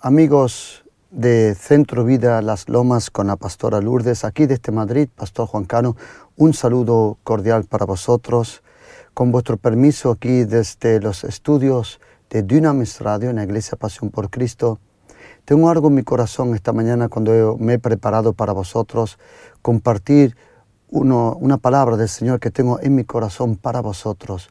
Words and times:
Amigos 0.00 0.84
de 1.10 1.54
Centro 1.54 2.04
Vida 2.04 2.42
Las 2.42 2.68
Lomas 2.68 3.08
con 3.08 3.28
la 3.28 3.36
pastora 3.36 3.80
Lourdes, 3.80 4.22
aquí 4.22 4.44
desde 4.44 4.70
Madrid, 4.70 5.08
Pastor 5.14 5.46
Juan 5.46 5.64
Cano, 5.64 5.96
un 6.36 6.52
saludo 6.52 7.16
cordial 7.24 7.64
para 7.64 7.86
vosotros. 7.86 8.62
Con 9.14 9.32
vuestro 9.32 9.56
permiso, 9.56 10.10
aquí 10.10 10.44
desde 10.44 11.00
los 11.00 11.24
estudios 11.24 12.00
de 12.28 12.42
Dynamis 12.42 13.00
Radio 13.00 13.30
en 13.30 13.36
la 13.36 13.44
Iglesia 13.44 13.78
Pasión 13.78 14.10
por 14.10 14.28
Cristo, 14.28 14.78
tengo 15.46 15.70
algo 15.70 15.88
en 15.88 15.94
mi 15.94 16.02
corazón 16.02 16.54
esta 16.54 16.74
mañana 16.74 17.08
cuando 17.08 17.56
me 17.58 17.74
he 17.74 17.78
preparado 17.78 18.34
para 18.34 18.52
vosotros, 18.52 19.18
compartir 19.62 20.36
una 20.90 21.56
palabra 21.56 21.96
del 21.96 22.10
Señor 22.10 22.40
que 22.40 22.50
tengo 22.50 22.78
en 22.82 22.94
mi 22.94 23.04
corazón 23.04 23.56
para 23.56 23.80
vosotros. 23.80 24.50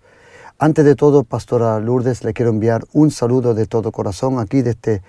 Antes 0.63 0.85
de 0.85 0.93
todo, 0.93 1.23
Pastora 1.23 1.79
Lourdes, 1.79 2.23
le 2.23 2.33
quiero 2.33 2.51
enviar 2.51 2.85
un 2.93 3.09
saludo 3.09 3.55
de 3.55 3.65
todo 3.65 3.91
corazón 3.91 4.37
aquí 4.37 4.61
desde 4.61 5.01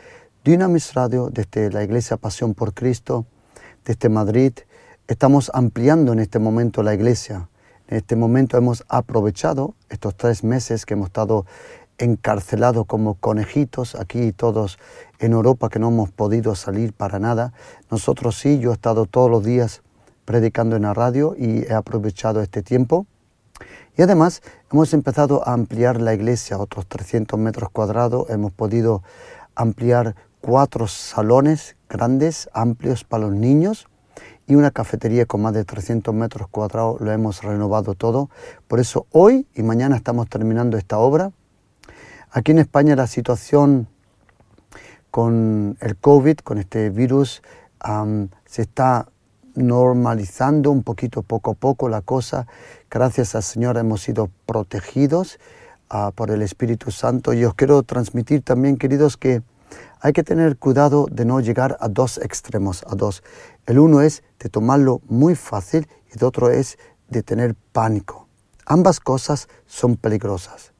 Dynamis 0.44 0.94
Radio, 0.94 1.28
desde 1.30 1.70
la 1.70 1.84
Iglesia 1.84 2.16
Pasión 2.16 2.54
por 2.54 2.72
Cristo, 2.72 3.26
desde 3.84 4.08
Madrid. 4.08 4.54
Estamos 5.08 5.50
ampliando 5.52 6.14
en 6.14 6.20
este 6.20 6.38
momento 6.38 6.82
la 6.82 6.94
iglesia. 6.94 7.50
En 7.88 7.98
este 7.98 8.16
momento 8.16 8.56
hemos 8.56 8.82
aprovechado 8.88 9.74
estos 9.90 10.16
tres 10.16 10.42
meses 10.42 10.86
que 10.86 10.94
hemos 10.94 11.08
estado 11.08 11.44
encarcelados 11.98 12.86
como 12.86 13.16
conejitos 13.16 13.94
aquí 13.94 14.32
todos 14.32 14.78
en 15.18 15.32
Europa 15.32 15.68
que 15.68 15.78
no 15.78 15.88
hemos 15.88 16.10
podido 16.10 16.54
salir 16.54 16.94
para 16.94 17.18
nada. 17.18 17.52
Nosotros 17.90 18.38
sí, 18.38 18.58
yo 18.58 18.70
he 18.70 18.72
estado 18.72 19.04
todos 19.04 19.30
los 19.30 19.44
días 19.44 19.82
predicando 20.24 20.76
en 20.76 20.82
la 20.84 20.94
radio 20.94 21.34
y 21.36 21.64
he 21.64 21.74
aprovechado 21.74 22.40
este 22.40 22.62
tiempo 22.62 23.06
y 23.96 24.02
además 24.02 24.42
hemos 24.72 24.94
empezado 24.94 25.46
a 25.46 25.52
ampliar 25.52 26.00
la 26.00 26.14
iglesia 26.14 26.58
otros 26.58 26.86
300 26.86 27.38
metros 27.38 27.70
cuadrados, 27.70 28.30
hemos 28.30 28.52
podido 28.52 29.02
ampliar 29.54 30.16
cuatro 30.40 30.86
salones 30.88 31.76
grandes, 31.88 32.48
amplios 32.52 33.04
para 33.04 33.24
los 33.24 33.34
niños 33.34 33.86
y 34.46 34.54
una 34.54 34.70
cafetería 34.70 35.26
con 35.26 35.42
más 35.42 35.52
de 35.52 35.64
300 35.64 36.14
metros 36.14 36.48
cuadrados, 36.48 37.00
lo 37.00 37.12
hemos 37.12 37.42
renovado 37.42 37.94
todo. 37.94 38.28
Por 38.66 38.80
eso 38.80 39.06
hoy 39.10 39.46
y 39.54 39.62
mañana 39.62 39.96
estamos 39.96 40.28
terminando 40.28 40.76
esta 40.76 40.98
obra. 40.98 41.30
Aquí 42.30 42.52
en 42.52 42.58
España 42.58 42.96
la 42.96 43.06
situación 43.06 43.88
con 45.10 45.76
el 45.80 45.96
COVID, 45.96 46.38
con 46.38 46.58
este 46.58 46.88
virus, 46.90 47.42
se 48.46 48.62
está 48.62 49.11
normalizando 49.54 50.70
un 50.70 50.82
poquito 50.82 51.22
poco 51.22 51.52
a 51.52 51.54
poco 51.54 51.88
la 51.88 52.00
cosa. 52.00 52.46
Gracias 52.90 53.34
al 53.34 53.42
Señor 53.42 53.76
hemos 53.76 54.02
sido 54.02 54.30
protegidos 54.46 55.38
uh, 55.92 56.12
por 56.12 56.30
el 56.30 56.42
Espíritu 56.42 56.90
Santo. 56.90 57.32
Y 57.32 57.44
os 57.44 57.54
quiero 57.54 57.82
transmitir 57.82 58.42
también, 58.42 58.76
queridos, 58.76 59.16
que 59.16 59.42
hay 60.00 60.12
que 60.12 60.22
tener 60.22 60.56
cuidado 60.56 61.06
de 61.10 61.24
no 61.24 61.40
llegar 61.40 61.76
a 61.80 61.88
dos 61.88 62.18
extremos, 62.18 62.84
a 62.88 62.94
dos. 62.94 63.22
El 63.66 63.78
uno 63.78 64.00
es 64.00 64.22
de 64.38 64.48
tomarlo 64.48 65.00
muy 65.08 65.34
fácil 65.34 65.88
y 66.10 66.18
el 66.18 66.24
otro 66.24 66.50
es 66.50 66.78
de 67.08 67.22
tener 67.22 67.54
pánico. 67.72 68.26
Ambas 68.66 69.00
cosas 69.00 69.48
son 69.66 69.96
peligrosas. 69.96 70.72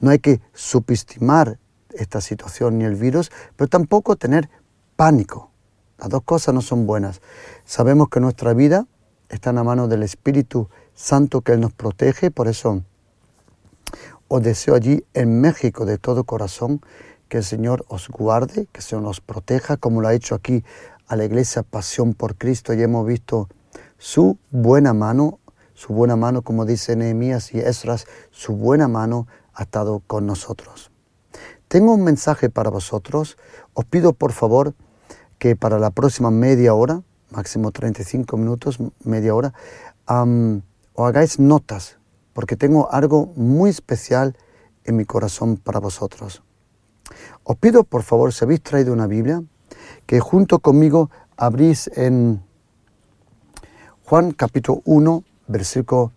No 0.00 0.10
hay 0.10 0.18
que 0.18 0.40
subestimar 0.52 1.58
esta 1.90 2.20
situación 2.20 2.78
ni 2.78 2.84
el 2.84 2.94
virus, 2.94 3.30
pero 3.56 3.68
tampoco 3.68 4.16
tener 4.16 4.48
pánico. 4.96 5.50
Las 5.98 6.08
dos 6.08 6.22
cosas 6.22 6.54
no 6.54 6.62
son 6.62 6.86
buenas. 6.86 7.20
Sabemos 7.64 8.08
que 8.08 8.20
nuestra 8.20 8.54
vida 8.54 8.86
está 9.28 9.50
en 9.50 9.56
la 9.56 9.64
mano 9.64 9.88
del 9.88 10.02
Espíritu 10.02 10.68
Santo 10.94 11.40
que 11.40 11.52
Él 11.52 11.60
nos 11.60 11.72
protege, 11.72 12.30
por 12.30 12.48
eso 12.48 12.82
os 14.28 14.42
deseo 14.42 14.74
allí 14.74 15.04
en 15.14 15.40
México 15.40 15.84
de 15.84 15.98
todo 15.98 16.24
corazón 16.24 16.80
que 17.28 17.38
el 17.38 17.44
Señor 17.44 17.84
os 17.88 18.08
guarde, 18.08 18.66
que 18.72 18.78
el 18.78 18.82
Señor 18.82 19.02
nos 19.02 19.20
proteja, 19.20 19.76
como 19.76 20.00
lo 20.00 20.08
ha 20.08 20.14
hecho 20.14 20.34
aquí 20.34 20.64
a 21.06 21.16
la 21.16 21.24
iglesia 21.24 21.62
Pasión 21.62 22.14
por 22.14 22.36
Cristo 22.36 22.74
y 22.74 22.82
hemos 22.82 23.06
visto 23.06 23.48
su 23.98 24.38
buena 24.50 24.94
mano, 24.94 25.40
su 25.74 25.92
buena 25.92 26.16
mano, 26.16 26.42
como 26.42 26.64
dice 26.64 26.96
Nehemías 26.96 27.54
y 27.54 27.58
Esdras, 27.58 28.06
su 28.30 28.54
buena 28.54 28.88
mano 28.88 29.26
ha 29.54 29.62
estado 29.62 30.02
con 30.06 30.26
nosotros. 30.26 30.90
Tengo 31.68 31.92
un 31.92 32.02
mensaje 32.02 32.48
para 32.48 32.70
vosotros. 32.70 33.36
Os 33.74 33.84
pido 33.84 34.14
por 34.14 34.32
favor 34.32 34.74
que 35.38 35.56
para 35.56 35.78
la 35.78 35.90
próxima 35.90 36.30
media 36.30 36.74
hora, 36.74 37.02
máximo 37.30 37.70
35 37.70 38.36
minutos, 38.36 38.78
media 39.04 39.34
hora, 39.34 39.54
o 40.06 41.06
hagáis 41.06 41.38
notas, 41.38 41.98
porque 42.32 42.56
tengo 42.56 42.90
algo 42.92 43.32
muy 43.36 43.70
especial 43.70 44.36
en 44.84 44.96
mi 44.96 45.04
corazón 45.04 45.56
para 45.56 45.80
vosotros. 45.80 46.42
Os 47.44 47.56
pido, 47.56 47.84
por 47.84 48.02
favor, 48.02 48.32
si 48.32 48.44
habéis 48.44 48.62
traído 48.62 48.92
una 48.92 49.06
Biblia, 49.06 49.42
que 50.06 50.20
junto 50.20 50.58
conmigo 50.58 51.10
abrís 51.36 51.90
en 51.94 52.42
Juan 54.04 54.32
capítulo 54.32 54.82
1, 54.84 55.24
versículo 55.46 56.12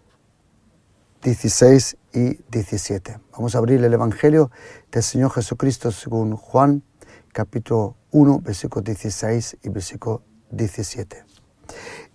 16 1.23 1.97
y 2.13 2.39
17. 2.49 3.19
Vamos 3.33 3.53
a 3.53 3.59
abrir 3.59 3.83
el 3.83 3.93
Evangelio 3.93 4.49
del 4.91 5.03
Señor 5.03 5.31
Jesucristo 5.31 5.91
según 5.91 6.35
Juan 6.35 6.83
capítulo 7.31 7.95
1, 8.11 8.39
versículo 8.41 8.83
16 8.83 9.57
y 9.63 9.69
versículo 9.69 10.21
17. 10.51 11.25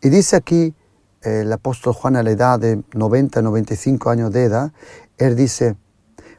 Y 0.02 0.08
dice 0.08 0.36
aquí 0.36 0.74
eh, 1.22 1.40
el 1.40 1.52
apóstol 1.52 1.94
Juan 1.94 2.16
a 2.16 2.22
la 2.22 2.30
edad 2.30 2.58
de 2.58 2.82
90, 2.94 3.42
95 3.42 4.10
años 4.10 4.32
de 4.32 4.44
edad, 4.44 4.72
él 5.18 5.36
dice, 5.36 5.76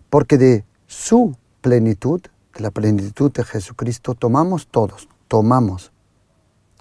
porque 0.10 0.38
de 0.38 0.66
su 0.86 1.36
plenitud, 1.62 2.22
de 2.22 2.62
la 2.62 2.72
plenitud 2.72 3.32
de 3.32 3.44
Jesucristo, 3.44 4.16
tomamos 4.16 4.68
todos, 4.68 5.10
tomamos. 5.28 5.92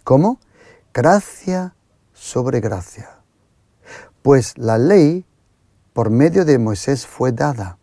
¿Cómo? 0.05 0.39
Gracia 0.93 1.75
sobre 2.13 2.61
gracia. 2.61 3.21
Pues 4.23 4.57
la 4.57 4.79
ley 4.79 5.25
por 5.93 6.11
medio 6.11 6.45
de 6.45 6.59
Moisés 6.59 7.07
fue 7.07 7.33
dada, 7.33 7.79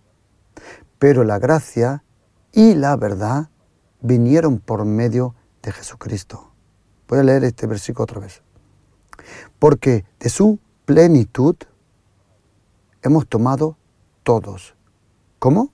pero 1.00 1.24
la 1.24 1.40
gracia 1.40 2.04
y 2.52 2.75
la 2.75 2.96
verdad 2.96 3.50
vinieron 4.03 4.59
por 4.59 4.86
medio 4.86 5.34
de 5.64 5.72
Jesucristo. 5.72 6.52
Voy 7.08 7.19
a 7.19 7.24
leer 7.24 7.44
este 7.46 7.66
versículo 7.66 8.03
otra 8.03 8.19
vez. 8.19 8.44
Porque 9.58 10.06
de 10.19 10.30
su 10.30 10.59
plenitud 10.86 11.56
hemos 13.02 13.28
tomado 13.28 13.78
todos. 14.24 14.75
¿Cómo? 15.40 15.72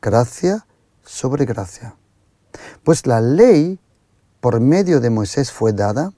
Gracia 0.00 0.66
sobre 1.02 1.44
gracia. 1.44 1.96
Pues 2.82 3.06
la 3.06 3.20
ley 3.20 3.78
por 4.40 4.60
medio 4.60 5.00
de 5.00 5.10
Moisés 5.10 5.52
fue 5.52 5.72
dada, 5.72 6.12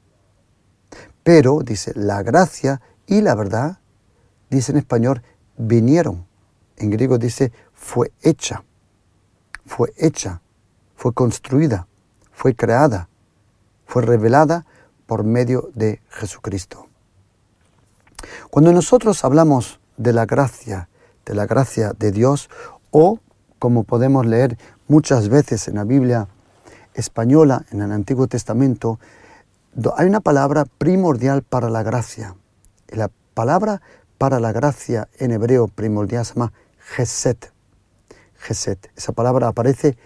pero, 1.24 1.60
dice, 1.60 1.92
la 1.94 2.22
gracia 2.22 2.80
y 3.06 3.20
la 3.20 3.34
verdad, 3.34 3.80
dice 4.48 4.72
en 4.72 4.78
español, 4.78 5.22
vinieron. 5.56 6.26
En 6.76 6.90
griego 6.90 7.18
dice, 7.18 7.52
fue 7.72 8.12
hecha. 8.22 8.64
Fue 9.66 9.92
hecha 9.96 10.40
fue 10.98 11.12
construida, 11.12 11.86
fue 12.32 12.56
creada, 12.56 13.08
fue 13.86 14.02
revelada 14.02 14.66
por 15.06 15.22
medio 15.22 15.70
de 15.74 16.02
Jesucristo. 16.10 16.88
Cuando 18.50 18.72
nosotros 18.72 19.24
hablamos 19.24 19.78
de 19.96 20.12
la 20.12 20.26
gracia, 20.26 20.88
de 21.24 21.36
la 21.36 21.46
gracia 21.46 21.92
de 21.96 22.10
Dios, 22.10 22.50
o 22.90 23.20
como 23.60 23.84
podemos 23.84 24.26
leer 24.26 24.58
muchas 24.88 25.28
veces 25.28 25.68
en 25.68 25.76
la 25.76 25.84
Biblia 25.84 26.26
española, 26.94 27.64
en 27.70 27.80
el 27.80 27.92
Antiguo 27.92 28.26
Testamento, 28.26 28.98
hay 29.96 30.08
una 30.08 30.18
palabra 30.20 30.64
primordial 30.64 31.44
para 31.44 31.70
la 31.70 31.84
gracia. 31.84 32.34
la 32.88 33.08
palabra 33.34 33.82
para 34.18 34.40
la 34.40 34.50
gracia 34.50 35.08
en 35.20 35.30
hebreo 35.30 35.68
primordial 35.68 36.26
se 36.26 36.34
llama 36.34 36.52
Geset. 36.80 37.52
Geset. 38.34 38.90
Esa 38.96 39.12
palabra 39.12 39.46
aparece 39.46 39.96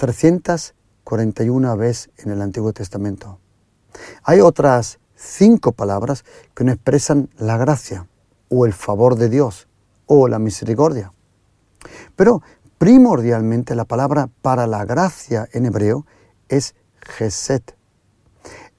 341 0.00 1.76
veces 1.76 2.10
en 2.16 2.30
el 2.30 2.40
Antiguo 2.40 2.72
Testamento. 2.72 3.38
Hay 4.22 4.40
otras 4.40 4.98
cinco 5.14 5.72
palabras 5.72 6.24
que 6.54 6.64
nos 6.64 6.76
expresan 6.76 7.28
la 7.36 7.58
gracia 7.58 8.08
o 8.48 8.64
el 8.64 8.72
favor 8.72 9.16
de 9.16 9.28
Dios 9.28 9.68
o 10.06 10.26
la 10.26 10.38
misericordia. 10.38 11.12
Pero 12.16 12.40
primordialmente 12.78 13.74
la 13.74 13.84
palabra 13.84 14.30
para 14.40 14.66
la 14.66 14.86
gracia 14.86 15.46
en 15.52 15.66
hebreo 15.66 16.06
es 16.48 16.74
Geset. 17.02 17.76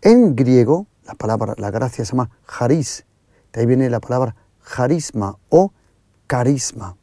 En 0.02 0.36
griego 0.36 0.88
la 1.04 1.14
palabra 1.14 1.54
la 1.60 1.70
gracia 1.70 2.04
se 2.04 2.14
llama 2.14 2.32
charis. 2.48 3.06
De 3.54 3.62
ahí 3.62 3.68
viene 3.68 3.92
la 3.92 4.00
palabra 4.00 4.36
carisma 4.76 5.38
o 5.50 5.72
carisma. 6.26 6.98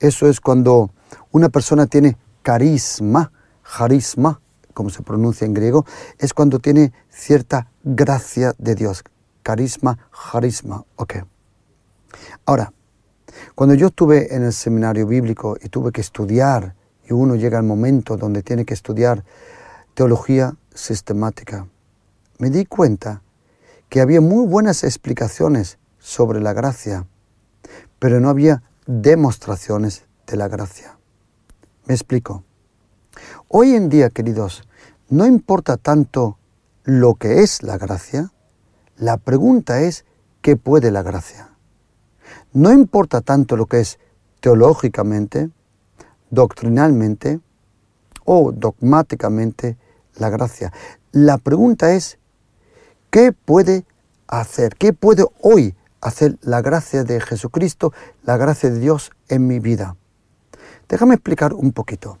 Eso 0.00 0.28
es 0.28 0.40
cuando 0.40 0.90
una 1.30 1.48
persona 1.48 1.86
tiene 1.86 2.16
carisma, 2.42 3.32
carisma, 3.76 4.40
como 4.74 4.90
se 4.90 5.02
pronuncia 5.02 5.46
en 5.46 5.54
griego, 5.54 5.84
es 6.18 6.32
cuando 6.32 6.58
tiene 6.58 6.92
cierta 7.08 7.70
gracia 7.82 8.54
de 8.58 8.74
Dios. 8.74 9.04
Carisma, 9.42 9.98
carisma, 10.32 10.84
ok. 10.96 11.14
Ahora, 12.46 12.72
cuando 13.54 13.74
yo 13.74 13.88
estuve 13.88 14.34
en 14.34 14.44
el 14.44 14.52
seminario 14.52 15.06
bíblico 15.06 15.56
y 15.60 15.68
tuve 15.68 15.92
que 15.92 16.00
estudiar, 16.00 16.74
y 17.08 17.12
uno 17.12 17.34
llega 17.34 17.58
al 17.58 17.64
momento 17.64 18.16
donde 18.16 18.42
tiene 18.42 18.64
que 18.64 18.74
estudiar 18.74 19.24
teología 19.94 20.56
sistemática. 20.74 21.66
Me 22.38 22.50
di 22.50 22.64
cuenta 22.64 23.22
que 23.88 24.00
había 24.00 24.20
muy 24.20 24.46
buenas 24.46 24.84
explicaciones 24.84 25.78
sobre 25.98 26.40
la 26.40 26.52
gracia, 26.52 27.06
pero 27.98 28.20
no 28.20 28.28
había 28.28 28.62
demostraciones 28.86 30.06
de 30.26 30.36
la 30.36 30.48
gracia. 30.48 30.99
Me 31.90 31.94
explico. 31.94 32.44
Hoy 33.48 33.74
en 33.74 33.88
día, 33.88 34.10
queridos, 34.10 34.62
no 35.08 35.26
importa 35.26 35.76
tanto 35.76 36.38
lo 36.84 37.16
que 37.16 37.40
es 37.40 37.64
la 37.64 37.78
gracia, 37.78 38.32
la 38.96 39.16
pregunta 39.16 39.80
es 39.80 40.04
¿qué 40.40 40.54
puede 40.54 40.92
la 40.92 41.02
gracia? 41.02 41.48
No 42.52 42.70
importa 42.72 43.22
tanto 43.22 43.56
lo 43.56 43.66
que 43.66 43.80
es 43.80 43.98
teológicamente, 44.38 45.50
doctrinalmente 46.30 47.40
o 48.24 48.52
dogmáticamente 48.52 49.76
la 50.14 50.28
gracia. 50.28 50.72
La 51.10 51.38
pregunta 51.38 51.92
es 51.92 52.20
¿qué 53.10 53.32
puede 53.32 53.84
hacer? 54.28 54.76
¿Qué 54.76 54.92
puede 54.92 55.24
hoy 55.42 55.74
hacer 56.00 56.38
la 56.42 56.62
gracia 56.62 57.02
de 57.02 57.20
Jesucristo, 57.20 57.92
la 58.22 58.36
gracia 58.36 58.70
de 58.70 58.78
Dios 58.78 59.10
en 59.26 59.48
mi 59.48 59.58
vida? 59.58 59.96
Déjame 60.90 61.14
explicar 61.14 61.54
un 61.54 61.70
poquito. 61.70 62.18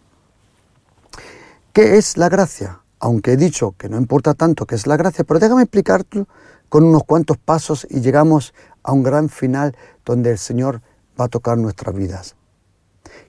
¿Qué 1.72 1.98
es 1.98 2.16
la 2.16 2.28
gracia? 2.28 2.82
Aunque 3.00 3.32
he 3.32 3.36
dicho 3.36 3.74
que 3.76 3.88
no 3.88 3.96
importa 3.96 4.34
tanto 4.34 4.64
qué 4.64 4.76
es 4.76 4.86
la 4.86 4.96
gracia, 4.96 5.24
pero 5.24 5.40
déjame 5.40 5.62
explicarte 5.62 6.24
con 6.68 6.84
unos 6.84 7.02
cuantos 7.02 7.36
pasos 7.36 7.84
y 7.90 8.00
llegamos 8.00 8.54
a 8.84 8.92
un 8.92 9.02
gran 9.02 9.28
final 9.28 9.76
donde 10.04 10.30
el 10.30 10.38
Señor 10.38 10.82
va 11.20 11.24
a 11.24 11.28
tocar 11.28 11.58
nuestras 11.58 11.96
vidas. 11.96 12.36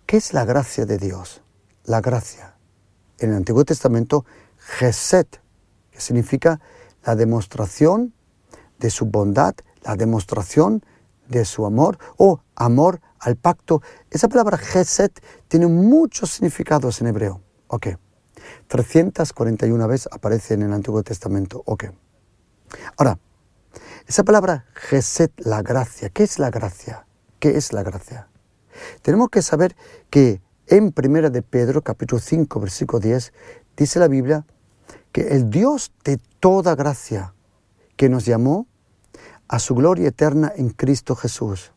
¿Qué 0.06 0.18
es 0.18 0.32
la 0.34 0.46
gracia 0.46 0.86
de 0.86 1.00
Dios? 1.00 1.42
La 1.86 2.02
gracia. 2.02 2.56
En 3.18 3.32
el 3.32 3.38
Antiguo 3.38 3.66
Testamento, 3.66 4.26
Geset, 4.58 5.42
que 5.90 6.02
significa 6.02 6.62
la 7.04 7.16
demostración 7.16 8.14
de 8.78 8.92
su 8.92 9.08
bondad, 9.08 9.56
la 9.82 9.96
demostración 9.96 10.86
de 11.30 11.46
su 11.46 11.66
amor 11.66 11.98
o 12.18 12.42
amor 12.56 13.02
al 13.22 13.38
pacto. 13.38 13.82
Esa 14.10 14.28
palabra 14.28 14.58
Geset 14.58 15.24
tiene 15.48 15.68
muchos 15.68 16.32
significados 16.32 17.02
en 17.02 17.08
hebreo. 17.08 17.42
Ok. 17.68 17.88
341 18.68 19.88
veces 19.88 20.10
aparece 20.12 20.56
en 20.56 20.64
el 20.64 20.74
Antiguo 20.74 21.04
Testamento. 21.04 21.64
Ok. 21.66 21.86
Ahora, 22.98 23.20
esa 24.08 24.24
palabra 24.24 24.66
Geset, 24.74 25.32
la 25.38 25.62
gracia, 25.62 26.10
¿qué 26.10 26.24
es 26.24 26.40
la 26.40 26.50
gracia? 26.50 27.06
¿Qué 27.40 27.58
es 27.58 27.72
la 27.72 27.84
gracia? 27.84 28.28
Tenemos 29.02 29.30
que 29.30 29.42
saber 29.42 29.76
que 30.10 30.42
en 30.68 30.92
Primera 30.92 31.30
de 31.30 31.42
Pedro, 31.42 31.82
capítulo 31.82 32.20
5, 32.20 32.60
versículo 32.60 33.00
10, 33.00 33.34
dice 33.78 34.00
la 34.00 34.08
Biblia 34.08 34.46
que 35.12 35.30
el 35.36 35.50
Dios 35.50 35.92
de 36.04 36.18
toda 36.40 36.76
gracia, 36.76 37.34
que 37.98 38.10
nos 38.10 38.26
llamó 38.26 38.68
a 39.48 39.60
su 39.60 39.76
gloria 39.76 40.08
eterna 40.08 40.52
en 40.56 40.70
Cristo 40.70 41.16
Jesús. 41.16 41.74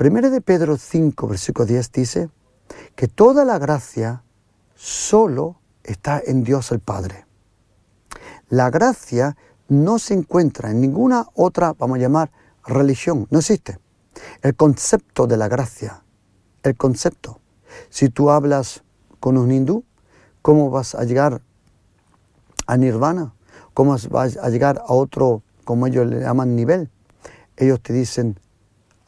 Primera 0.00 0.30
de 0.30 0.40
Pedro 0.40 0.78
5, 0.78 1.28
versículo 1.28 1.66
10 1.66 1.92
dice 1.92 2.30
que 2.96 3.06
toda 3.06 3.44
la 3.44 3.58
gracia 3.58 4.22
solo 4.74 5.60
está 5.84 6.22
en 6.24 6.42
Dios 6.42 6.72
el 6.72 6.80
Padre. 6.80 7.26
La 8.48 8.70
gracia 8.70 9.36
no 9.68 9.98
se 9.98 10.14
encuentra 10.14 10.70
en 10.70 10.80
ninguna 10.80 11.26
otra, 11.34 11.74
vamos 11.74 11.98
a 11.98 12.00
llamar, 12.00 12.32
religión, 12.64 13.26
no 13.28 13.40
existe. 13.40 13.78
El 14.40 14.56
concepto 14.56 15.26
de 15.26 15.36
la 15.36 15.48
gracia, 15.48 16.02
el 16.62 16.78
concepto. 16.78 17.38
Si 17.90 18.08
tú 18.08 18.30
hablas 18.30 18.82
con 19.20 19.36
un 19.36 19.52
hindú, 19.52 19.84
¿cómo 20.40 20.70
vas 20.70 20.94
a 20.94 21.04
llegar 21.04 21.42
a 22.66 22.76
nirvana? 22.78 23.34
¿Cómo 23.74 23.94
vas 24.08 24.38
a 24.38 24.48
llegar 24.48 24.78
a 24.78 24.94
otro, 24.94 25.42
como 25.66 25.86
ellos 25.86 26.06
le 26.06 26.20
llaman, 26.20 26.56
nivel? 26.56 26.88
Ellos 27.58 27.82
te 27.82 27.92
dicen 27.92 28.40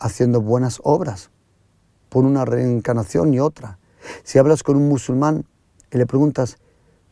haciendo 0.02 0.40
buenas 0.40 0.80
obras, 0.82 1.30
por 2.08 2.24
una 2.24 2.44
reencarnación 2.44 3.32
y 3.32 3.40
otra. 3.40 3.78
Si 4.24 4.38
hablas 4.38 4.62
con 4.62 4.76
un 4.76 4.88
musulmán 4.88 5.46
y 5.90 5.98
le 5.98 6.06
preguntas, 6.06 6.58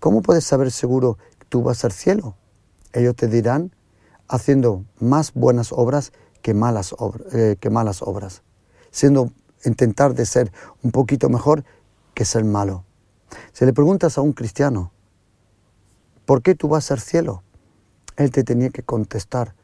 ¿cómo 0.00 0.22
puedes 0.22 0.44
saber 0.44 0.70
seguro 0.72 1.16
que 1.38 1.46
tú 1.48 1.62
vas 1.62 1.84
al 1.84 1.92
cielo? 1.92 2.36
Ellos 2.92 3.14
te 3.14 3.28
dirán 3.28 3.72
haciendo 4.28 4.84
más 4.98 5.32
buenas 5.32 5.72
obras 5.72 6.12
que 6.42 6.52
malas, 6.52 6.94
eh, 7.32 7.56
que 7.60 7.70
malas 7.70 8.02
obras, 8.02 8.42
siendo 8.90 9.30
intentar 9.64 10.14
de 10.14 10.26
ser 10.26 10.52
un 10.82 10.90
poquito 10.90 11.28
mejor 11.28 11.64
que 12.14 12.24
ser 12.24 12.44
malo. 12.44 12.84
Si 13.52 13.64
le 13.64 13.72
preguntas 13.72 14.18
a 14.18 14.20
un 14.20 14.32
cristiano, 14.32 14.90
¿por 16.26 16.42
qué 16.42 16.54
tú 16.54 16.68
vas 16.68 16.90
al 16.90 17.00
cielo? 17.00 17.42
Él 18.16 18.32
te 18.32 18.42
tenía 18.42 18.70
que 18.70 18.82
contestar, 18.82 19.54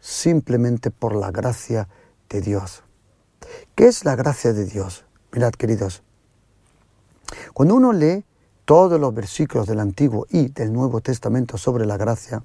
simplemente 0.00 0.90
por 0.90 1.14
la 1.14 1.30
gracia 1.30 1.88
de 2.28 2.40
Dios. 2.40 2.82
¿Qué 3.74 3.86
es 3.86 4.04
la 4.04 4.16
gracia 4.16 4.52
de 4.52 4.64
Dios? 4.64 5.04
Mirad, 5.32 5.52
queridos, 5.52 6.02
cuando 7.52 7.74
uno 7.74 7.92
lee 7.92 8.24
todos 8.64 9.00
los 9.00 9.14
versículos 9.14 9.66
del 9.66 9.80
Antiguo 9.80 10.26
y 10.30 10.48
del 10.48 10.72
Nuevo 10.72 11.00
Testamento 11.00 11.58
sobre 11.58 11.86
la 11.86 11.96
gracia, 11.96 12.44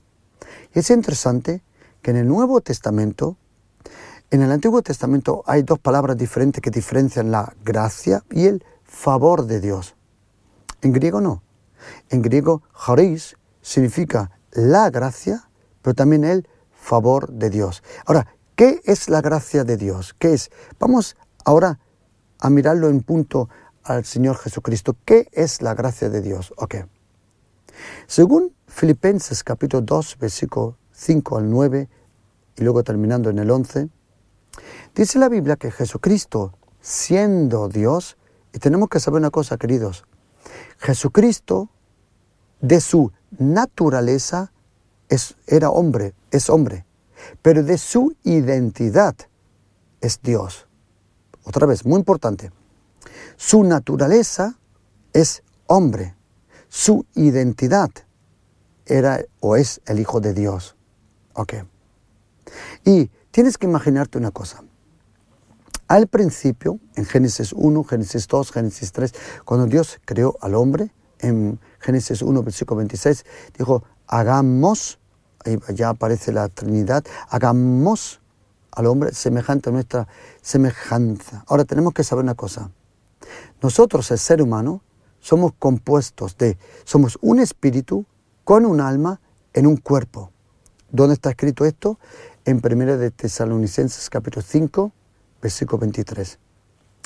es 0.74 0.90
interesante 0.90 1.64
que 2.02 2.12
en 2.12 2.18
el 2.18 2.28
Nuevo 2.28 2.62
Testamento, 2.62 3.38
en 4.30 4.42
el 4.42 4.52
Antiguo 4.52 4.82
Testamento 4.82 5.44
hay 5.46 5.64
dos 5.64 5.80
palabras 5.80 6.18
diferentes 6.18 6.62
que 6.62 6.72
diferencian 6.72 7.32
la 7.32 7.54
gracia 7.64 8.24
y 8.30 8.48
el 8.48 8.64
favor 8.84 9.46
de 9.46 9.62
Dios. 9.62 9.96
En 10.82 10.92
griego 10.94 11.22
no. 11.22 11.44
En 12.10 12.22
griego, 12.22 12.64
charis 12.86 13.38
significa 13.62 14.32
la 14.52 14.90
gracia, 14.90 15.50
pero 15.82 15.94
también 15.94 16.24
el 16.24 16.48
favor 16.72 17.32
de 17.32 17.50
Dios. 17.50 17.84
Ahora, 18.06 18.28
¿qué 18.62 18.80
es 18.86 19.10
la 19.10 19.22
gracia 19.22 19.64
de 19.64 19.76
Dios? 19.76 20.16
¿Qué 20.20 20.36
es? 20.36 20.52
Vamos 20.78 21.18
ahora 21.46 21.80
a 22.38 22.52
mirarlo 22.52 22.90
en 22.90 23.02
punto 23.02 23.50
al 23.82 24.06
Señor 24.06 24.38
Jesucristo. 24.38 24.96
¿Qué 25.04 25.30
es 25.32 25.64
la 25.64 25.74
gracia 25.74 26.12
de 26.12 26.22
Dios? 26.22 26.54
Ok. 26.58 26.76
Según 28.06 28.54
Filipenses 28.68 29.44
capítulo 29.44 29.82
2, 29.82 30.20
versículo 30.20 30.78
5 30.92 31.38
al 31.40 31.50
9 31.50 31.90
y 32.56 32.62
luego 32.62 32.84
terminando 32.84 33.32
en 33.32 33.40
el 33.40 33.50
11, 33.50 33.90
dice 34.94 35.18
la 35.18 35.28
Biblia 35.28 35.56
que 35.56 35.72
Jesucristo, 35.72 36.54
siendo 36.82 37.68
Dios, 37.68 38.16
y 38.54 38.60
tenemos 38.60 38.90
que 38.90 39.00
saber 39.00 39.22
una 39.22 39.32
cosa, 39.32 39.58
queridos, 39.58 40.06
Jesucristo, 40.78 41.72
de 42.60 42.80
su 42.80 43.12
naturaleza, 43.40 44.54
es, 45.10 45.36
era 45.48 45.72
hombre, 45.72 46.14
es 46.30 46.48
hombre, 46.48 46.86
pero 47.42 47.64
de 47.64 47.78
su 47.78 48.16
identidad 48.24 49.16
es 50.02 50.22
Dios. 50.22 50.68
Otra 51.44 51.66
vez, 51.66 51.86
muy 51.86 52.00
importante. 52.00 52.52
Su 53.36 53.64
naturaleza 53.64 54.58
es 55.14 55.44
hombre, 55.68 56.16
su 56.70 57.06
identidad 57.16 57.90
era 58.86 59.22
o 59.40 59.56
es 59.56 59.82
el 59.86 60.00
Hijo 60.00 60.20
de 60.20 60.34
Dios. 60.34 60.76
Ok. 61.34 61.54
Y 62.86 63.10
tienes 63.32 63.58
que 63.58 63.68
imaginarte 63.68 64.18
una 64.18 64.32
cosa. 64.32 64.64
Al 65.88 66.08
principio, 66.08 66.80
en 66.96 67.06
Génesis 67.06 67.52
1, 67.52 67.84
Génesis 67.84 68.28
2, 68.28 68.52
Génesis 68.52 68.92
3, 68.94 69.14
cuando 69.44 69.68
Dios 69.68 70.00
creó 70.06 70.38
al 70.40 70.56
hombre, 70.56 70.94
en 71.20 71.60
Génesis 71.80 72.22
1, 72.22 72.44
versículo 72.44 72.78
26, 72.78 73.26
dijo, 73.58 73.84
hagamos, 74.08 75.01
ya 75.74 75.90
aparece 75.90 76.32
la 76.32 76.50
Trinidad, 76.50 77.04
hagamos 77.30 78.22
al 78.72 78.86
hombre 78.86 79.14
semejante 79.14 79.70
a 79.70 79.74
nuestra 79.74 80.08
semejanza. 80.42 81.44
Ahora 81.48 81.66
tenemos 81.66 81.94
que 81.94 82.04
saber 82.04 82.24
una 82.24 82.36
cosa. 82.36 82.72
Nosotros, 83.62 84.10
el 84.12 84.20
ser 84.20 84.42
humano, 84.42 84.82
somos 85.20 85.54
compuestos 85.58 86.38
de, 86.38 86.58
somos 86.84 87.18
un 87.22 87.40
espíritu 87.40 88.06
con 88.44 88.66
un 88.66 88.82
alma 88.82 89.22
en 89.54 89.68
un 89.68 89.78
cuerpo. 89.78 90.32
¿Dónde 90.90 91.14
está 91.14 91.30
escrito 91.30 91.66
esto? 91.66 92.00
En 92.44 92.62
1 92.64 92.98
de 92.98 93.12
Tesalonicenses 93.12 94.10
capítulo 94.10 94.44
5, 94.46 94.92
versículo 95.42 95.80
23. 95.80 96.40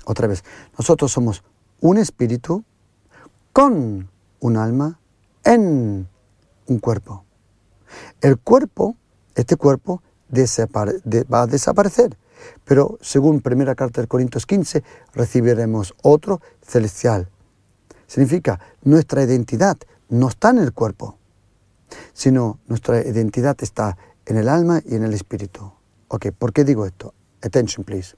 Otra 0.05 0.27
vez, 0.27 0.43
nosotros 0.77 1.11
somos 1.11 1.43
un 1.81 1.97
espíritu 1.97 2.63
con 3.51 4.09
un 4.39 4.57
alma 4.57 4.99
en 5.43 6.07
un 6.67 6.79
cuerpo. 6.79 7.24
El 8.21 8.37
cuerpo, 8.37 8.95
este 9.35 9.55
cuerpo, 9.55 10.01
va 10.33 11.41
a 11.41 11.47
desaparecer, 11.47 12.17
pero 12.63 12.97
según 13.01 13.41
primera 13.41 13.75
carta 13.75 14.01
de 14.01 14.07
Corintios 14.07 14.45
15, 14.45 14.83
recibiremos 15.13 15.93
otro 16.01 16.41
celestial. 16.61 17.29
Significa, 18.07 18.59
nuestra 18.83 19.23
identidad 19.23 19.77
no 20.09 20.27
está 20.27 20.49
en 20.49 20.59
el 20.59 20.73
cuerpo, 20.73 21.17
sino 22.13 22.59
nuestra 22.67 23.01
identidad 23.01 23.57
está 23.61 23.97
en 24.25 24.37
el 24.37 24.49
alma 24.49 24.81
y 24.85 24.95
en 24.95 25.03
el 25.03 25.13
espíritu. 25.13 25.71
Ok, 26.07 26.27
¿por 26.37 26.53
qué 26.53 26.63
digo 26.63 26.85
esto? 26.85 27.13
Attention, 27.41 27.83
please. 27.83 28.15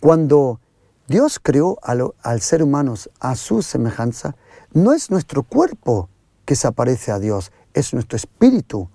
Cuando 0.00 0.60
Dios 1.06 1.40
creó 1.42 1.78
al, 1.82 2.40
ser 2.40 2.62
humano 2.62 2.94
a 3.20 3.36
su 3.36 3.62
semejanza, 3.62 4.36
No 4.74 4.92
es 4.92 5.10
nuestro 5.10 5.42
cuerpo 5.42 6.10
que 6.44 6.54
se 6.54 6.66
aparece 6.66 7.10
a 7.10 7.18
Dios, 7.18 7.52
es 7.78 7.94
nuestro 7.94 8.16
espíritu 8.16 8.88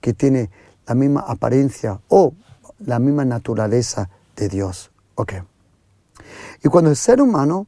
que 0.00 0.12
tiene 0.12 0.50
la 0.86 0.94
misma 0.94 1.20
apariencia 1.20 2.00
o 2.08 2.34
la 2.80 2.98
misma 2.98 3.24
naturaleza 3.24 4.10
de 4.36 4.48
Dios. 4.48 4.90
Y 6.62 6.68
cuando 6.68 6.90
el 6.90 6.96
ser 6.96 7.20
humano 7.20 7.66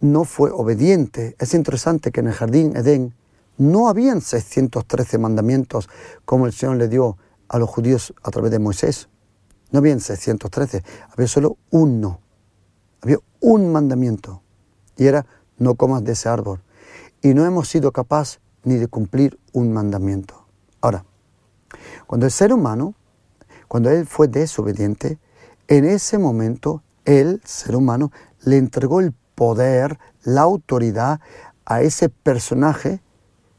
no 0.00 0.24
fue 0.24 0.50
obediente, 0.50 1.36
es 1.38 1.54
interesante 1.54 2.10
que 2.10 2.20
en 2.20 2.28
el 2.28 2.34
jardín 2.34 2.76
Edén 2.76 3.14
no 3.58 3.88
habían 3.88 4.20
613 4.20 5.18
mandamientos 5.18 5.88
como 6.24 6.46
el 6.46 6.52
Señor 6.52 6.76
le 6.76 6.88
dio 6.88 7.16
a 7.48 7.58
los 7.58 7.70
judíos 7.70 8.12
a 8.22 8.30
través 8.30 8.50
de 8.50 8.58
Moisés. 8.58 9.08
No 9.70 9.78
habían 9.78 10.00
613, 10.00 10.84
había 11.10 11.28
solo 11.28 11.56
uno. 11.70 12.20
Había 13.00 13.18
un 13.40 13.72
mandamiento 13.72 14.42
y 14.96 15.06
era 15.06 15.26
no 15.58 15.74
comas 15.74 16.04
de 16.04 16.12
ese 16.12 16.28
árbol. 16.28 16.62
Y 17.22 17.34
no 17.34 17.44
hemos 17.44 17.68
sido 17.68 17.92
capaces 17.92 18.40
ni 18.66 18.76
de 18.76 18.88
cumplir 18.88 19.38
un 19.52 19.72
mandamiento. 19.72 20.44
Ahora, 20.80 21.04
cuando 22.06 22.26
el 22.26 22.32
ser 22.32 22.52
humano, 22.52 22.94
cuando 23.68 23.90
él 23.90 24.06
fue 24.06 24.26
desobediente, 24.26 25.18
en 25.68 25.84
ese 25.84 26.18
momento 26.18 26.82
el 27.04 27.40
ser 27.44 27.76
humano 27.76 28.10
le 28.42 28.58
entregó 28.58 29.00
el 29.00 29.14
poder, 29.36 29.98
la 30.24 30.42
autoridad 30.42 31.20
a 31.64 31.80
ese 31.80 32.08
personaje 32.08 33.00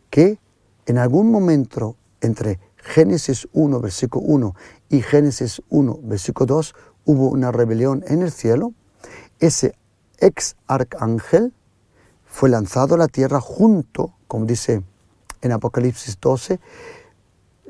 que 0.10 0.40
en 0.86 0.98
algún 0.98 1.32
momento 1.32 1.96
entre 2.20 2.60
Génesis 2.76 3.48
1, 3.54 3.80
versículo 3.80 4.26
1 4.26 4.56
y 4.90 5.02
Génesis 5.02 5.62
1, 5.70 6.00
versículo 6.04 6.46
2, 6.48 6.76
hubo 7.06 7.30
una 7.30 7.54
rebelión 7.54 8.04
en 8.08 8.22
el 8.24 8.32
cielo. 8.32 8.74
Ese 9.40 9.76
ex 10.20 10.58
arcángel 10.68 11.54
fue 12.26 12.50
lanzado 12.50 12.96
a 12.96 12.98
la 12.98 13.08
tierra 13.08 13.40
junto, 13.40 14.14
como 14.28 14.46
dice 14.46 14.84
en 15.42 15.52
Apocalipsis 15.52 16.20
12, 16.20 16.60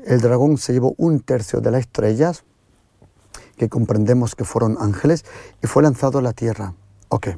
el 0.04 0.20
dragón 0.20 0.58
se 0.58 0.72
llevó 0.72 0.94
un 0.96 1.20
tercio 1.20 1.60
de 1.60 1.70
las 1.70 1.80
estrellas, 1.80 2.44
que 3.56 3.68
comprendemos 3.68 4.34
que 4.34 4.44
fueron 4.44 4.76
ángeles, 4.80 5.24
y 5.62 5.66
fue 5.66 5.82
lanzado 5.82 6.18
a 6.18 6.22
la 6.22 6.32
tierra. 6.32 6.74
Ok. 7.08 7.28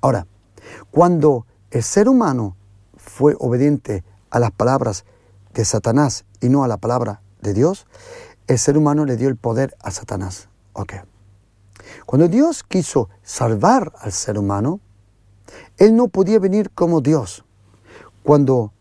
Ahora, 0.00 0.26
cuando 0.90 1.46
el 1.70 1.82
ser 1.82 2.08
humano 2.08 2.56
fue 2.96 3.34
obediente 3.38 4.04
a 4.30 4.38
las 4.38 4.50
palabras 4.50 5.04
de 5.54 5.64
Satanás 5.64 6.24
y 6.40 6.48
no 6.48 6.64
a 6.64 6.68
la 6.68 6.76
palabra 6.76 7.22
de 7.40 7.54
Dios, 7.54 7.86
el 8.46 8.58
ser 8.58 8.76
humano 8.76 9.04
le 9.04 9.16
dio 9.16 9.28
el 9.28 9.36
poder 9.36 9.76
a 9.80 9.90
Satanás. 9.90 10.48
Ok. 10.74 10.94
Cuando 12.04 12.28
Dios 12.28 12.62
quiso 12.62 13.08
salvar 13.22 13.92
al 13.98 14.12
ser 14.12 14.38
humano, 14.38 14.80
Él 15.78 15.96
no 15.96 16.08
podía 16.08 16.38
venir 16.38 16.70
como 16.70 17.00
Dios. 17.00 17.44
Cuando 18.22 18.72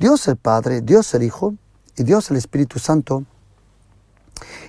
Dios 0.00 0.26
el 0.28 0.36
Padre, 0.36 0.80
Dios 0.80 1.12
el 1.12 1.22
Hijo 1.22 1.56
y 1.94 2.04
Dios 2.04 2.30
el 2.30 2.38
Espíritu 2.38 2.78
Santo 2.78 3.26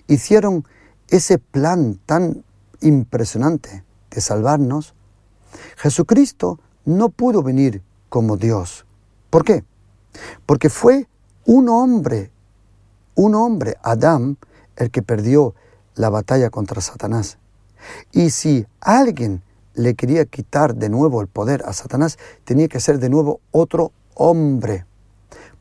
hicieron 0.08 0.68
ese 1.08 1.38
plan 1.38 1.98
tan 2.06 2.44
impresionante 2.82 3.86
de 4.10 4.20
salvarnos, 4.20 4.94
Jesucristo 5.78 6.60
no 6.84 7.08
pudo 7.08 7.44
venir 7.44 7.82
como 8.10 8.36
Dios. 8.36 8.86
¿Por 9.30 9.46
qué? 9.46 9.64
Porque 10.46 10.70
fue 10.70 11.08
un 11.46 11.70
hombre, 11.70 12.30
un 13.16 13.34
hombre, 13.34 13.78
Adán, 13.84 14.38
el 14.76 14.92
que 14.92 15.02
perdió 15.02 15.56
la 15.96 16.10
batalla 16.10 16.50
contra 16.50 16.82
Satanás. 16.82 17.38
Y 18.12 18.32
si 18.32 18.68
alguien 18.82 19.44
le 19.76 19.96
quería 19.96 20.26
quitar 20.26 20.76
de 20.76 20.90
nuevo 20.90 21.22
el 21.22 21.28
poder 21.28 21.64
a 21.66 21.72
Satanás, 21.72 22.20
tenía 22.44 22.68
que 22.68 22.82
ser 22.82 23.00
de 23.00 23.10
nuevo 23.10 23.40
otro 23.52 23.94
hombre. 24.14 24.86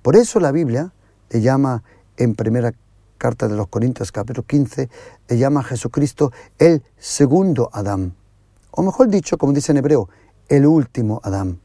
Por 0.02 0.16
eso 0.16 0.40
la 0.40 0.50
Biblia 0.50 0.92
le 1.28 1.42
llama 1.42 1.82
en 2.16 2.34
primera 2.34 2.72
carta 3.18 3.48
de 3.48 3.56
los 3.56 3.68
Corintios 3.68 4.12
capítulo 4.12 4.46
15, 4.46 4.88
le 5.28 5.38
llama 5.38 5.60
a 5.60 5.62
Jesucristo 5.62 6.32
el 6.58 6.82
segundo 6.96 7.68
Adán. 7.70 8.16
O 8.70 8.82
mejor 8.82 9.08
dicho, 9.08 9.36
como 9.36 9.52
dice 9.52 9.72
en 9.72 9.78
hebreo, 9.78 10.08
el 10.48 10.64
último 10.64 11.20
Adán. 11.22 11.60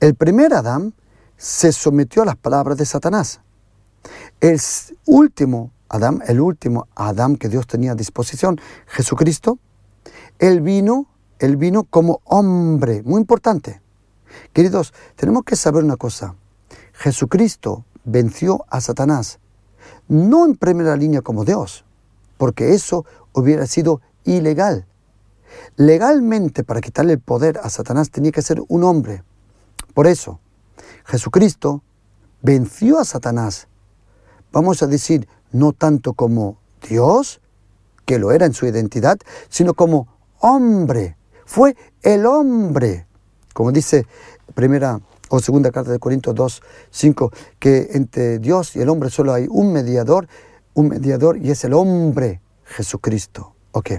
El 0.00 0.16
primer 0.16 0.52
Adán 0.52 0.92
se 1.38 1.72
sometió 1.72 2.22
a 2.22 2.26
las 2.26 2.36
palabras 2.36 2.76
de 2.76 2.84
Satanás. 2.84 3.40
El 4.40 4.60
último 5.06 5.72
Adán, 5.88 6.22
el 6.26 6.40
último 6.40 6.88
Adán 6.94 7.36
que 7.36 7.48
Dios 7.48 7.66
tenía 7.66 7.92
a 7.92 7.94
disposición, 7.94 8.60
Jesucristo, 8.86 9.58
él 10.38 10.60
vino, 10.60 11.06
él 11.38 11.56
vino 11.56 11.84
como 11.84 12.20
hombre, 12.24 13.02
muy 13.02 13.18
importante. 13.20 13.80
Queridos, 14.52 14.92
tenemos 15.16 15.44
que 15.44 15.56
saber 15.56 15.84
una 15.84 15.96
cosa. 15.96 16.34
Jesucristo 17.00 17.86
venció 18.04 18.66
a 18.68 18.82
Satanás, 18.82 19.38
no 20.06 20.44
en 20.44 20.54
primera 20.54 20.96
línea 20.96 21.22
como 21.22 21.46
Dios, 21.46 21.86
porque 22.36 22.74
eso 22.74 23.06
hubiera 23.32 23.66
sido 23.66 24.02
ilegal. 24.24 24.84
Legalmente, 25.76 26.62
para 26.62 26.82
quitarle 26.82 27.14
el 27.14 27.18
poder 27.18 27.58
a 27.62 27.70
Satanás, 27.70 28.10
tenía 28.10 28.32
que 28.32 28.42
ser 28.42 28.60
un 28.68 28.84
hombre. 28.84 29.24
Por 29.94 30.06
eso, 30.06 30.40
Jesucristo 31.06 31.82
venció 32.42 32.98
a 32.98 33.06
Satanás, 33.06 33.66
vamos 34.52 34.82
a 34.82 34.86
decir, 34.86 35.26
no 35.52 35.72
tanto 35.72 36.12
como 36.12 36.58
Dios, 36.86 37.40
que 38.04 38.18
lo 38.18 38.30
era 38.30 38.44
en 38.44 38.52
su 38.52 38.66
identidad, 38.66 39.18
sino 39.48 39.72
como 39.72 40.06
hombre. 40.38 41.16
Fue 41.46 41.78
el 42.02 42.26
hombre. 42.26 43.06
Como 43.54 43.72
dice 43.72 44.06
primera 44.54 45.00
o 45.30 45.40
segunda 45.40 45.70
carta 45.70 45.92
de 45.92 45.98
Corintios 45.98 46.34
2, 46.34 46.62
5, 46.90 47.32
que 47.58 47.88
entre 47.92 48.38
Dios 48.38 48.76
y 48.76 48.80
el 48.80 48.88
hombre 48.88 49.10
solo 49.10 49.32
hay 49.32 49.46
un 49.48 49.72
mediador, 49.72 50.28
un 50.74 50.88
mediador 50.88 51.38
y 51.38 51.50
es 51.50 51.64
el 51.64 51.72
hombre, 51.72 52.40
Jesucristo. 52.64 53.54
Ok. 53.72 53.92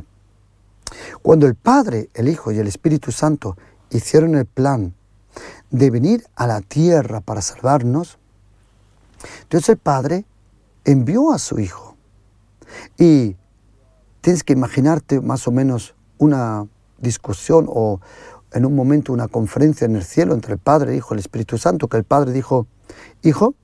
Cuando 1.22 1.48
el 1.48 1.56
Padre, 1.56 2.10
el 2.14 2.28
Hijo 2.28 2.52
y 2.52 2.60
el 2.60 2.68
Espíritu 2.68 3.12
Santo 3.12 3.58
hicieron 3.90 4.36
el 4.36 4.46
plan 4.46 4.94
de 5.70 5.90
venir 5.90 6.26
a 6.36 6.48
la 6.48 6.60
tierra 6.60 7.22
para 7.22 7.42
salvarnos, 7.42 8.18
Dios 9.50 9.70
el 9.70 9.78
Padre 9.78 10.26
envió 10.84 11.32
a 11.32 11.40
su 11.40 11.60
Hijo. 11.60 11.96
Y 12.98 13.38
tienes 14.20 14.44
que 14.44 14.54
imaginarte 14.54 15.22
más 15.22 15.48
o 15.48 15.52
menos 15.52 15.96
una 16.18 16.68
discusión 17.00 17.68
o 17.70 18.02
en 18.51 18.65
un 18.65 18.75
momento 18.75 19.13
una 19.13 19.27
conferencia 19.27 19.86
en 19.86 19.96
el 19.96 20.03
cielo 20.03 20.34
entre 20.34 20.53
el 20.53 20.60
Padre, 20.60 20.91
el 20.91 20.98
Hijo 20.98 21.13
y 21.13 21.15
el 21.15 21.20
Espíritu 21.20 21.58
Santo, 21.58 21.88
que 21.88 21.98
el 21.98 22.03
Padre 22.03 22.31
dijo, 22.31 22.67
Hijo, 23.22 23.55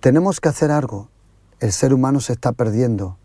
tenemos 0.00 0.40
que 0.40 0.48
hacer 0.48 0.70
algo, 0.70 1.08
el 1.60 1.72
ser 1.72 1.94
humano 1.94 2.20
se 2.20 2.32
está 2.32 2.52
perdiendo. 2.52 3.18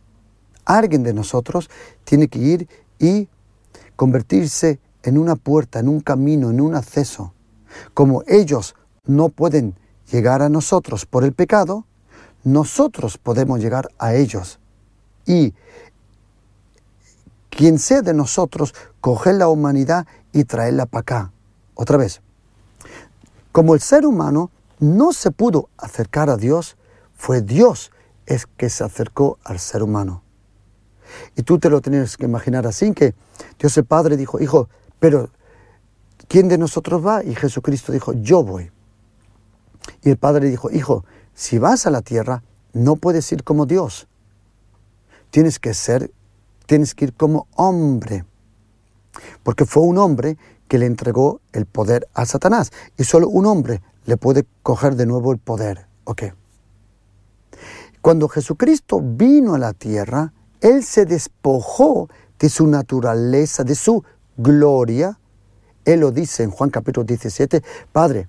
Alguien 0.66 1.04
de 1.04 1.14
nosotros 1.14 1.70
tiene 2.04 2.28
que 2.28 2.40
ir 2.40 2.68
y 3.00 3.30
convertirse 3.96 4.80
en 5.04 5.18
una 5.18 5.36
puerta, 5.36 5.80
en 5.80 5.88
un 5.88 6.02
camino, 6.02 6.52
en 6.52 6.62
un 6.62 6.76
acceso. 6.76 7.34
Como 7.94 8.24
ellos 8.28 8.76
no 9.06 9.30
pueden 9.30 9.76
llegar 10.12 10.42
a 10.42 10.50
nosotros 10.50 11.06
por 11.06 11.24
el 11.24 11.34
pecado, 11.34 11.86
nosotros 12.44 13.18
podemos 13.18 13.60
llegar 13.60 13.90
a 13.98 14.14
ellos. 14.14 14.60
Y 15.26 15.54
quien 17.50 17.80
sea 17.80 18.02
de 18.02 18.14
nosotros, 18.14 18.76
coger 19.08 19.36
la 19.36 19.48
humanidad 19.48 20.06
y 20.34 20.44
traerla 20.44 20.86
para 20.86 21.00
acá. 21.00 21.32
Otra 21.76 21.96
vez, 21.96 22.20
como 23.54 23.74
el 23.74 23.80
ser 23.80 24.06
humano 24.06 24.52
no 24.80 25.14
se 25.14 25.32
pudo 25.32 25.70
acercar 25.78 26.30
a 26.30 26.36
Dios, 26.36 26.76
fue 27.16 27.42
Dios 27.42 27.94
el 28.26 28.46
que 28.58 28.70
se 28.70 28.84
acercó 28.84 29.40
al 29.46 29.60
ser 29.60 29.82
humano. 29.82 30.24
Y 31.38 31.44
tú 31.44 31.58
te 31.58 31.70
lo 31.70 31.80
tienes 31.80 32.18
que 32.18 32.26
imaginar 32.26 32.68
así, 32.68 32.92
que 32.92 33.16
Dios 33.58 33.78
el 33.78 33.86
Padre 33.86 34.18
dijo, 34.18 34.42
hijo, 34.42 34.68
pero 35.00 35.30
¿quién 36.28 36.50
de 36.50 36.58
nosotros 36.58 37.06
va? 37.06 37.24
Y 37.24 37.34
Jesucristo 37.34 37.94
dijo, 37.94 38.12
yo 38.12 38.44
voy. 38.44 38.74
Y 40.04 40.10
el 40.10 40.18
Padre 40.18 40.50
dijo, 40.50 40.70
hijo, 40.70 41.06
si 41.34 41.60
vas 41.60 41.88
a 41.88 41.92
la 41.92 42.02
tierra, 42.02 42.44
no 42.74 42.98
puedes 42.98 43.32
ir 43.32 43.46
como 43.46 43.66
Dios. 43.66 44.06
Tienes 45.32 45.60
que 45.60 45.74
ser, 45.74 46.12
tienes 46.66 46.94
que 46.94 47.06
ir 47.06 47.14
como 47.14 47.48
hombre. 47.56 48.26
Porque 49.44 49.66
fue 49.66 49.84
un 49.84 49.98
hombre 49.98 50.38
que 50.68 50.78
le 50.78 50.86
entregó 50.86 51.42
el 51.54 51.66
poder 51.66 52.08
a 52.14 52.26
Satanás. 52.26 52.72
Y 52.98 53.04
solo 53.04 53.28
un 53.30 53.46
hombre 53.46 53.82
le 54.06 54.18
puede 54.18 54.46
coger 54.64 54.96
de 54.96 55.06
nuevo 55.06 55.32
el 55.32 55.40
poder. 55.40 55.88
¿Ok? 56.04 56.24
Cuando 58.02 58.30
Jesucristo 58.30 59.02
vino 59.04 59.54
a 59.54 59.58
la 59.58 59.74
tierra, 59.74 60.34
Él 60.62 60.84
se 60.84 61.06
despojó 61.06 62.10
de 62.40 62.50
su 62.50 62.68
naturaleza, 62.68 63.64
de 63.64 63.76
su 63.76 64.04
gloria, 64.38 65.20
Él 65.86 66.02
lo 66.02 66.12
dice 66.12 66.44
en 66.44 66.52
Juan 66.52 66.70
capítulo 66.70 67.04
17, 67.04 67.64
Padre, 67.92 68.28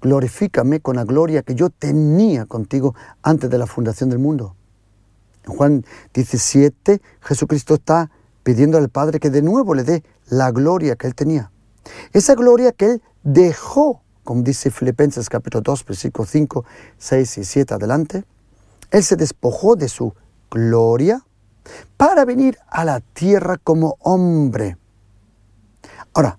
glorifícame 0.00 0.80
con 0.80 0.96
la 0.96 1.04
gloria 1.04 1.42
que 1.42 1.54
yo 1.54 1.70
tenía 1.70 2.44
contigo 2.46 2.94
antes 3.22 3.48
de 3.48 3.58
la 3.58 3.66
fundación 3.66 4.10
del 4.10 4.18
mundo. 4.18 4.56
En 5.44 5.54
Juan 5.54 5.84
17, 6.12 7.00
Jesucristo 7.20 7.74
está 7.74 8.10
pidiendo 8.42 8.78
al 8.78 8.88
Padre 8.88 9.20
que 9.20 9.30
de 9.30 9.42
nuevo 9.42 9.74
le 9.74 9.84
dé 9.84 10.04
la 10.28 10.50
gloria 10.50 10.96
que 10.96 11.06
Él 11.06 11.14
tenía. 11.14 11.50
Esa 12.12 12.34
gloria 12.34 12.72
que 12.72 12.86
Él 12.86 13.02
dejó, 13.22 14.02
como 14.24 14.42
dice 14.42 14.70
Filipenses 14.70 15.28
capítulo 15.28 15.62
2, 15.62 15.84
versículos 15.84 16.30
5, 16.30 16.64
6 16.98 17.38
y 17.38 17.44
7 17.44 17.74
adelante, 17.74 18.24
Él 18.90 19.02
se 19.02 19.16
despojó 19.16 19.76
de 19.76 19.88
su 19.88 20.14
gloria 20.50 21.24
para 21.96 22.24
venir 22.24 22.58
a 22.68 22.84
la 22.84 23.00
tierra 23.00 23.56
como 23.56 23.96
hombre. 24.00 24.76
Ahora, 26.14 26.38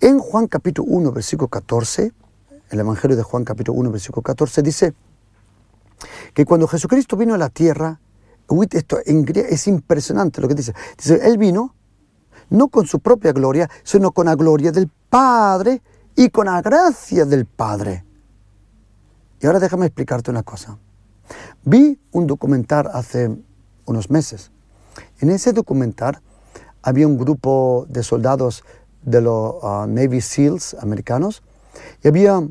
en 0.00 0.18
Juan 0.18 0.48
capítulo 0.48 0.88
1, 0.90 1.12
versículo 1.12 1.48
14, 1.48 2.12
el 2.70 2.80
Evangelio 2.80 3.16
de 3.16 3.22
Juan 3.22 3.44
capítulo 3.44 3.78
1, 3.78 3.90
versículo 3.90 4.22
14 4.22 4.62
dice 4.62 4.94
que 6.32 6.44
cuando 6.44 6.66
Jesucristo 6.66 7.16
vino 7.16 7.34
a 7.34 7.38
la 7.38 7.48
tierra, 7.48 8.00
esto 8.72 8.98
es 9.04 9.66
impresionante 9.66 10.40
lo 10.40 10.48
que 10.48 10.54
dice. 10.54 10.74
Dice, 10.96 11.20
Él 11.26 11.38
vino 11.38 11.74
no 12.50 12.68
con 12.68 12.86
su 12.86 13.00
propia 13.00 13.32
gloria, 13.32 13.68
sino 13.82 14.12
con 14.12 14.26
la 14.26 14.34
gloria 14.34 14.70
del 14.72 14.88
Padre 15.08 15.82
y 16.16 16.28
con 16.30 16.46
la 16.46 16.60
gracia 16.60 17.24
del 17.24 17.46
Padre. 17.46 18.04
Y 19.40 19.46
ahora 19.46 19.60
déjame 19.60 19.86
explicarte 19.86 20.30
una 20.30 20.42
cosa. 20.42 20.78
Vi 21.64 21.98
un 22.12 22.26
documental 22.26 22.90
hace 22.92 23.36
unos 23.86 24.10
meses. 24.10 24.50
En 25.20 25.30
ese 25.30 25.52
documental 25.52 26.20
había 26.82 27.06
un 27.06 27.18
grupo 27.18 27.86
de 27.88 28.02
soldados 28.02 28.64
de 29.02 29.20
los 29.20 29.62
uh, 29.62 29.86
Navy 29.86 30.20
SEALs 30.20 30.74
americanos 30.80 31.42
y 32.02 32.08
había 32.08 32.46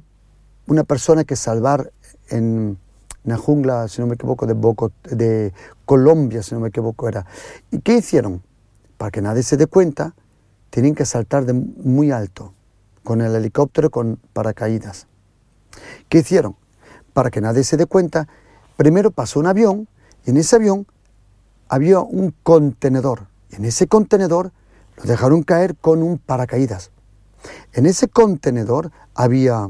una 0.67 0.83
persona 0.83 1.23
que 1.23 1.35
salvar 1.35 1.91
en 2.29 2.77
una 3.25 3.37
jungla, 3.37 3.87
si 3.87 4.01
no 4.01 4.07
me 4.07 4.15
equivoco, 4.15 4.45
de, 4.45 4.53
de 5.15 5.53
Colombia, 5.85 6.43
si 6.43 6.53
no 6.53 6.61
me 6.61 6.69
equivoco 6.69 7.07
era. 7.07 7.25
¿Y 7.71 7.79
qué 7.79 7.97
hicieron? 7.97 8.43
Para 8.97 9.11
que 9.11 9.21
nadie 9.21 9.43
se 9.43 9.57
dé 9.57 9.67
cuenta, 9.67 10.13
tienen 10.69 10.95
que 10.95 11.05
saltar 11.05 11.45
de 11.45 11.53
muy 11.53 12.11
alto, 12.11 12.53
con 13.03 13.21
el 13.21 13.35
helicóptero 13.35 13.89
con 13.89 14.19
paracaídas. 14.33 15.07
¿Qué 16.09 16.19
hicieron? 16.19 16.55
Para 17.13 17.29
que 17.29 17.41
nadie 17.41 17.63
se 17.63 17.77
dé 17.77 17.85
cuenta, 17.85 18.27
primero 18.75 19.11
pasó 19.11 19.39
un 19.39 19.47
avión 19.47 19.87
y 20.25 20.31
en 20.31 20.37
ese 20.37 20.55
avión 20.55 20.87
había 21.69 21.99
un 21.99 22.33
contenedor. 22.43 23.27
Y 23.51 23.55
en 23.55 23.65
ese 23.65 23.87
contenedor 23.87 24.51
lo 24.97 25.03
dejaron 25.03 25.43
caer 25.43 25.75
con 25.75 26.01
un 26.01 26.17
paracaídas. 26.17 26.91
En 27.73 27.85
ese 27.85 28.07
contenedor 28.07 28.91
había 29.13 29.69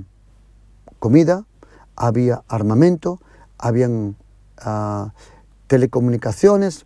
comida, 1.00 1.46
había 1.96 2.44
armamento, 2.48 3.20
habían 3.64 4.18
ah, 4.60 5.14
telecomunicaciones, 5.68 6.86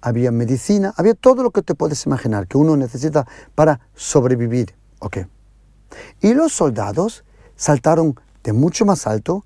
había 0.00 0.32
medicina, 0.32 0.94
había 0.96 1.14
todo 1.14 1.42
lo 1.42 1.50
que 1.50 1.60
te 1.60 1.74
puedes 1.74 2.06
imaginar 2.06 2.48
que 2.48 2.56
uno 2.56 2.74
necesita 2.76 3.26
para 3.54 3.80
sobrevivir. 3.94 4.74
Okay. 4.98 5.26
Y 6.22 6.32
los 6.32 6.54
soldados 6.54 7.24
saltaron 7.54 8.18
de 8.42 8.54
mucho 8.54 8.86
más 8.86 9.06
alto, 9.06 9.44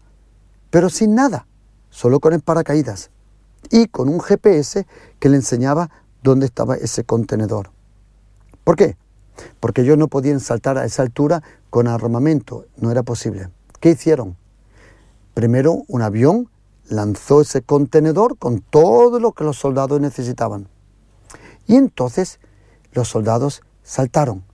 pero 0.70 0.90
sin 0.90 1.16
nada, 1.16 1.46
solo 1.90 2.20
con 2.20 2.34
el 2.34 2.40
paracaídas 2.40 3.10
y 3.68 3.86
con 3.86 4.08
un 4.08 4.20
GPS 4.20 4.86
que 5.18 5.28
le 5.28 5.36
enseñaba 5.36 5.90
dónde 6.22 6.46
estaba 6.46 6.76
ese 6.76 7.02
contenedor. 7.02 7.72
¿Por 8.62 8.76
qué? 8.76 8.96
Porque 9.58 9.82
ellos 9.82 9.98
no 9.98 10.06
podían 10.06 10.38
saltar 10.38 10.78
a 10.78 10.84
esa 10.84 11.02
altura 11.02 11.42
con 11.68 11.88
armamento, 11.88 12.66
no 12.76 12.92
era 12.92 13.02
posible. 13.02 13.48
¿Qué 13.80 13.90
hicieron? 13.90 14.36
Primero 15.34 15.82
un 15.88 16.02
avión 16.02 16.48
lanzó 16.90 17.40
ese 17.40 17.62
contenedor 17.62 18.36
con 18.36 18.60
todo 18.60 19.20
lo 19.20 19.32
que 19.32 19.44
los 19.44 19.56
soldados 19.56 20.00
necesitaban. 20.00 20.68
Y 21.66 21.76
entonces 21.76 22.40
los 22.92 23.08
soldados 23.08 23.62
saltaron. 23.82 24.44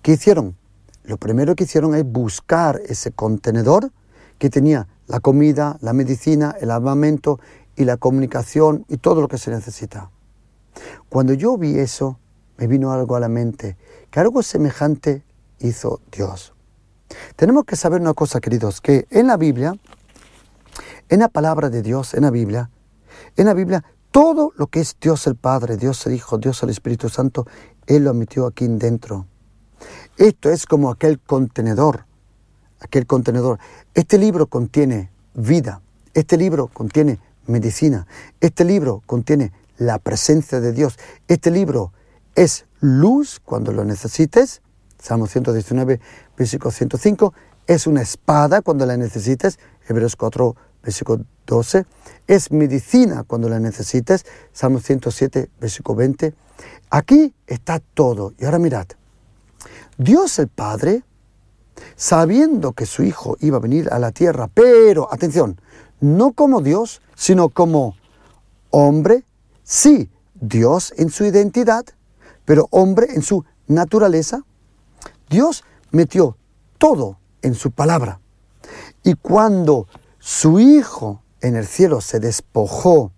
¿Qué 0.00 0.12
hicieron? 0.12 0.56
Lo 1.04 1.18
primero 1.18 1.54
que 1.54 1.64
hicieron 1.64 1.94
es 1.94 2.04
buscar 2.04 2.80
ese 2.86 3.12
contenedor 3.12 3.92
que 4.38 4.50
tenía 4.50 4.88
la 5.06 5.20
comida, 5.20 5.76
la 5.80 5.92
medicina, 5.92 6.56
el 6.60 6.70
armamento 6.70 7.38
y 7.76 7.84
la 7.84 7.98
comunicación 7.98 8.86
y 8.88 8.96
todo 8.96 9.20
lo 9.20 9.28
que 9.28 9.38
se 9.38 9.50
necesita. 9.50 10.10
Cuando 11.10 11.34
yo 11.34 11.58
vi 11.58 11.78
eso, 11.78 12.18
me 12.56 12.66
vino 12.66 12.92
algo 12.92 13.16
a 13.16 13.20
la 13.20 13.28
mente, 13.28 13.76
que 14.10 14.20
algo 14.20 14.42
semejante 14.42 15.22
hizo 15.58 16.00
Dios. 16.10 16.54
Tenemos 17.36 17.64
que 17.64 17.76
saber 17.76 18.00
una 18.00 18.14
cosa, 18.14 18.40
queridos, 18.40 18.80
que 18.80 19.06
en 19.10 19.26
la 19.26 19.36
Biblia, 19.36 19.76
en 21.08 21.20
la 21.20 21.28
palabra 21.28 21.70
de 21.70 21.82
Dios, 21.82 22.14
en 22.14 22.22
la 22.22 22.30
Biblia, 22.30 22.70
en 23.36 23.46
la 23.46 23.54
Biblia, 23.54 23.84
todo 24.10 24.52
lo 24.56 24.66
que 24.66 24.80
es 24.80 24.96
Dios 25.00 25.26
el 25.26 25.36
Padre, 25.36 25.76
Dios 25.76 26.06
el 26.06 26.14
Hijo, 26.14 26.38
Dios 26.38 26.62
el 26.62 26.70
Espíritu 26.70 27.08
Santo, 27.08 27.46
Él 27.86 28.04
lo 28.04 28.14
metió 28.14 28.46
aquí 28.46 28.66
dentro. 28.68 29.26
Esto 30.16 30.50
es 30.50 30.66
como 30.66 30.90
aquel 30.90 31.18
contenedor, 31.18 32.04
aquel 32.80 33.06
contenedor. 33.06 33.58
Este 33.94 34.18
libro 34.18 34.46
contiene 34.46 35.10
vida, 35.34 35.80
este 36.14 36.36
libro 36.36 36.68
contiene 36.68 37.18
medicina. 37.46 38.06
Este 38.40 38.64
libro 38.64 39.02
contiene 39.06 39.52
la 39.78 39.98
presencia 39.98 40.60
de 40.60 40.72
Dios. 40.72 40.98
Este 41.28 41.50
libro 41.50 41.92
es 42.34 42.66
luz 42.80 43.40
cuando 43.44 43.72
lo 43.72 43.84
necesites. 43.84 44.62
Salmo 44.98 45.26
119, 45.26 46.00
versículo 46.36 46.70
105. 46.70 47.34
Es 47.66 47.86
una 47.86 48.02
espada 48.02 48.62
cuando 48.62 48.86
la 48.86 48.96
necesites. 48.96 49.58
Hebreos 49.88 50.16
4, 50.16 50.54
versículo 50.82 51.24
12. 51.46 51.86
Es 52.26 52.50
medicina 52.50 53.24
cuando 53.24 53.48
la 53.48 53.60
necesites. 53.60 54.24
Salmo 54.52 54.80
107, 54.80 55.50
versículo 55.60 55.96
20. 55.96 56.34
Aquí 56.90 57.34
está 57.46 57.80
todo. 57.94 58.34
Y 58.38 58.44
ahora 58.44 58.58
mirad. 58.58 58.86
Dios 59.98 60.38
el 60.38 60.48
Padre, 60.48 61.04
sabiendo 61.96 62.72
que 62.72 62.86
su 62.86 63.02
Hijo 63.02 63.36
iba 63.40 63.58
a 63.58 63.60
venir 63.60 63.88
a 63.92 63.98
la 63.98 64.10
tierra, 64.10 64.48
pero, 64.52 65.12
atención, 65.12 65.60
no 66.00 66.32
como 66.32 66.60
Dios, 66.60 67.00
sino 67.14 67.48
como 67.48 67.96
hombre, 68.70 69.24
sí, 69.62 70.10
Dios 70.34 70.92
en 70.96 71.10
su 71.10 71.24
identidad, 71.24 71.84
pero 72.44 72.66
hombre 72.70 73.06
en 73.14 73.22
su 73.22 73.44
naturaleza. 73.68 74.44
Dios 75.30 75.64
metió 75.92 76.36
todo 76.78 77.18
en 77.42 77.54
su 77.54 77.70
palabra. 77.70 78.20
Y 79.04 79.14
cuando 79.14 79.86
su 80.24 80.60
Hijo 80.60 81.24
en 81.40 81.56
el 81.56 81.66
cielo 81.66 82.00
se 82.00 82.20
despojó 82.20 83.10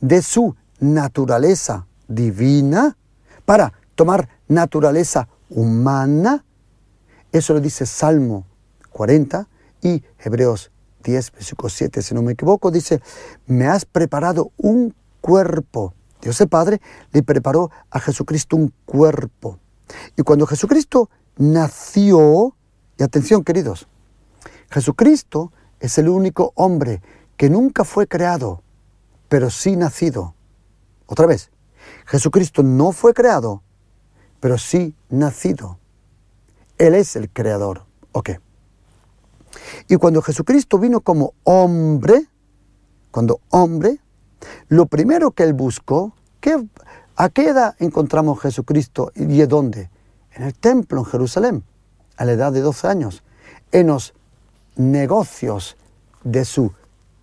de 0.00 0.20
su 0.20 0.56
naturaleza 0.80 1.86
divina 2.08 2.96
para 3.44 3.72
tomar 3.94 4.28
naturaleza 4.48 5.28
humana, 5.48 6.44
eso 7.30 7.54
lo 7.54 7.60
dice 7.60 7.86
Salmo 7.86 8.46
40 8.90 9.46
y 9.80 10.02
Hebreos 10.18 10.72
10, 11.04 11.30
versículo 11.30 11.68
7, 11.68 12.02
si 12.02 12.14
no 12.16 12.22
me 12.22 12.32
equivoco, 12.32 12.72
dice, 12.72 13.00
me 13.46 13.68
has 13.68 13.84
preparado 13.84 14.50
un 14.56 14.92
cuerpo. 15.20 15.94
Dios 16.20 16.40
el 16.40 16.48
Padre 16.48 16.80
le 17.12 17.22
preparó 17.22 17.70
a 17.90 18.00
Jesucristo 18.00 18.56
un 18.56 18.74
cuerpo. 18.84 19.60
Y 20.16 20.22
cuando 20.22 20.48
Jesucristo 20.48 21.10
nació, 21.36 22.56
y 22.98 23.04
atención 23.04 23.44
queridos, 23.44 23.86
Jesucristo 24.70 25.52
es 25.84 25.98
el 25.98 26.08
único 26.08 26.52
hombre 26.54 27.02
que 27.36 27.50
nunca 27.50 27.84
fue 27.84 28.06
creado, 28.06 28.62
pero 29.28 29.50
sí 29.50 29.76
nacido. 29.76 30.34
Otra 31.04 31.26
vez, 31.26 31.50
Jesucristo 32.06 32.62
no 32.62 32.92
fue 32.92 33.12
creado, 33.12 33.62
pero 34.40 34.56
sí 34.56 34.94
nacido. 35.10 35.78
Él 36.78 36.94
es 36.94 37.16
el 37.16 37.28
creador. 37.28 37.84
Ok. 38.12 38.30
Y 39.86 39.96
cuando 39.96 40.22
Jesucristo 40.22 40.78
vino 40.78 41.02
como 41.02 41.34
hombre, 41.44 42.28
cuando 43.10 43.40
hombre, 43.50 44.00
lo 44.68 44.86
primero 44.86 45.32
que 45.32 45.42
él 45.42 45.52
buscó, 45.52 46.14
¿a 47.16 47.28
qué 47.28 47.46
edad 47.46 47.76
encontramos 47.78 48.40
Jesucristo 48.40 49.12
y 49.14 49.26
de 49.26 49.46
dónde? 49.46 49.90
En 50.32 50.44
el 50.44 50.54
templo 50.54 51.00
en 51.00 51.04
Jerusalén, 51.04 51.62
a 52.16 52.24
la 52.24 52.32
edad 52.32 52.52
de 52.52 52.62
12 52.62 52.88
años, 52.88 53.22
en 53.70 53.88
los 53.88 54.14
negocios 54.76 55.76
de 56.22 56.44
su 56.44 56.72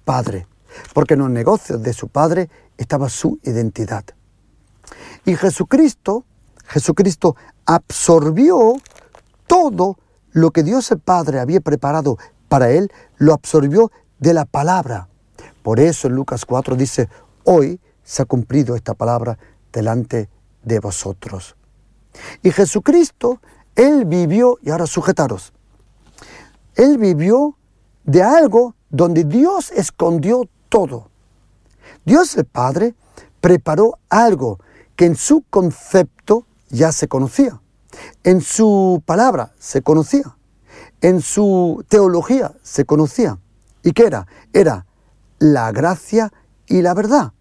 padre, 0.05 0.47
porque 0.93 1.15
en 1.15 1.21
los 1.21 1.29
negocios 1.29 1.81
de 1.81 1.93
su 1.93 2.07
padre 2.07 2.49
estaba 2.77 3.09
su 3.09 3.39
identidad. 3.43 4.03
Y 5.25 5.35
Jesucristo, 5.35 6.25
Jesucristo 6.65 7.35
absorbió 7.65 8.75
todo 9.47 9.97
lo 10.31 10.51
que 10.51 10.63
Dios 10.63 10.91
el 10.91 10.99
Padre 10.99 11.39
había 11.39 11.59
preparado 11.59 12.17
para 12.47 12.71
él, 12.71 12.91
lo 13.17 13.33
absorbió 13.33 13.91
de 14.19 14.33
la 14.33 14.45
palabra. 14.45 15.09
Por 15.63 15.79
eso 15.79 16.07
en 16.07 16.15
Lucas 16.15 16.45
4 16.45 16.75
dice, 16.75 17.09
hoy 17.43 17.79
se 18.03 18.21
ha 18.21 18.25
cumplido 18.25 18.75
esta 18.75 18.93
palabra 18.93 19.37
delante 19.71 20.29
de 20.63 20.79
vosotros. 20.79 21.55
Y 22.41 22.51
Jesucristo, 22.51 23.39
Él 23.75 24.05
vivió, 24.05 24.57
y 24.61 24.69
ahora 24.69 24.87
sujetaros, 24.87 25.53
Él 26.75 26.97
vivió 26.97 27.57
de 28.03 28.23
algo 28.23 28.75
donde 28.89 29.23
Dios 29.23 29.71
escondió 29.71 30.49
todo. 30.69 31.09
Dios 32.05 32.35
el 32.37 32.45
Padre 32.45 32.95
preparó 33.39 33.99
algo 34.09 34.59
que 34.95 35.05
en 35.05 35.15
su 35.15 35.43
concepto 35.49 36.45
ya 36.69 36.91
se 36.91 37.07
conocía. 37.07 37.61
En 38.23 38.41
su 38.41 39.01
palabra 39.05 39.53
se 39.59 39.81
conocía. 39.81 40.37
En 41.01 41.21
su 41.21 41.83
teología 41.87 42.53
se 42.61 42.85
conocía. 42.85 43.39
¿Y 43.83 43.91
qué 43.91 44.05
era? 44.05 44.27
Era 44.53 44.85
la 45.39 45.71
gracia 45.71 46.31
y 46.67 46.81
la 46.81 46.93
verdad. 46.93 47.33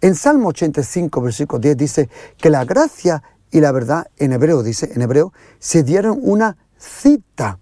En 0.00 0.14
Salmo 0.14 0.48
85, 0.48 1.20
versículo 1.20 1.60
10 1.60 1.76
dice 1.76 2.08
que 2.38 2.50
la 2.50 2.64
gracia 2.64 3.22
y 3.50 3.60
la 3.60 3.72
verdad, 3.72 4.08
en 4.16 4.32
hebreo 4.32 4.62
dice, 4.62 4.90
en 4.94 5.02
hebreo, 5.02 5.32
se 5.58 5.82
dieron 5.82 6.18
una 6.22 6.56
cita. 6.78 7.58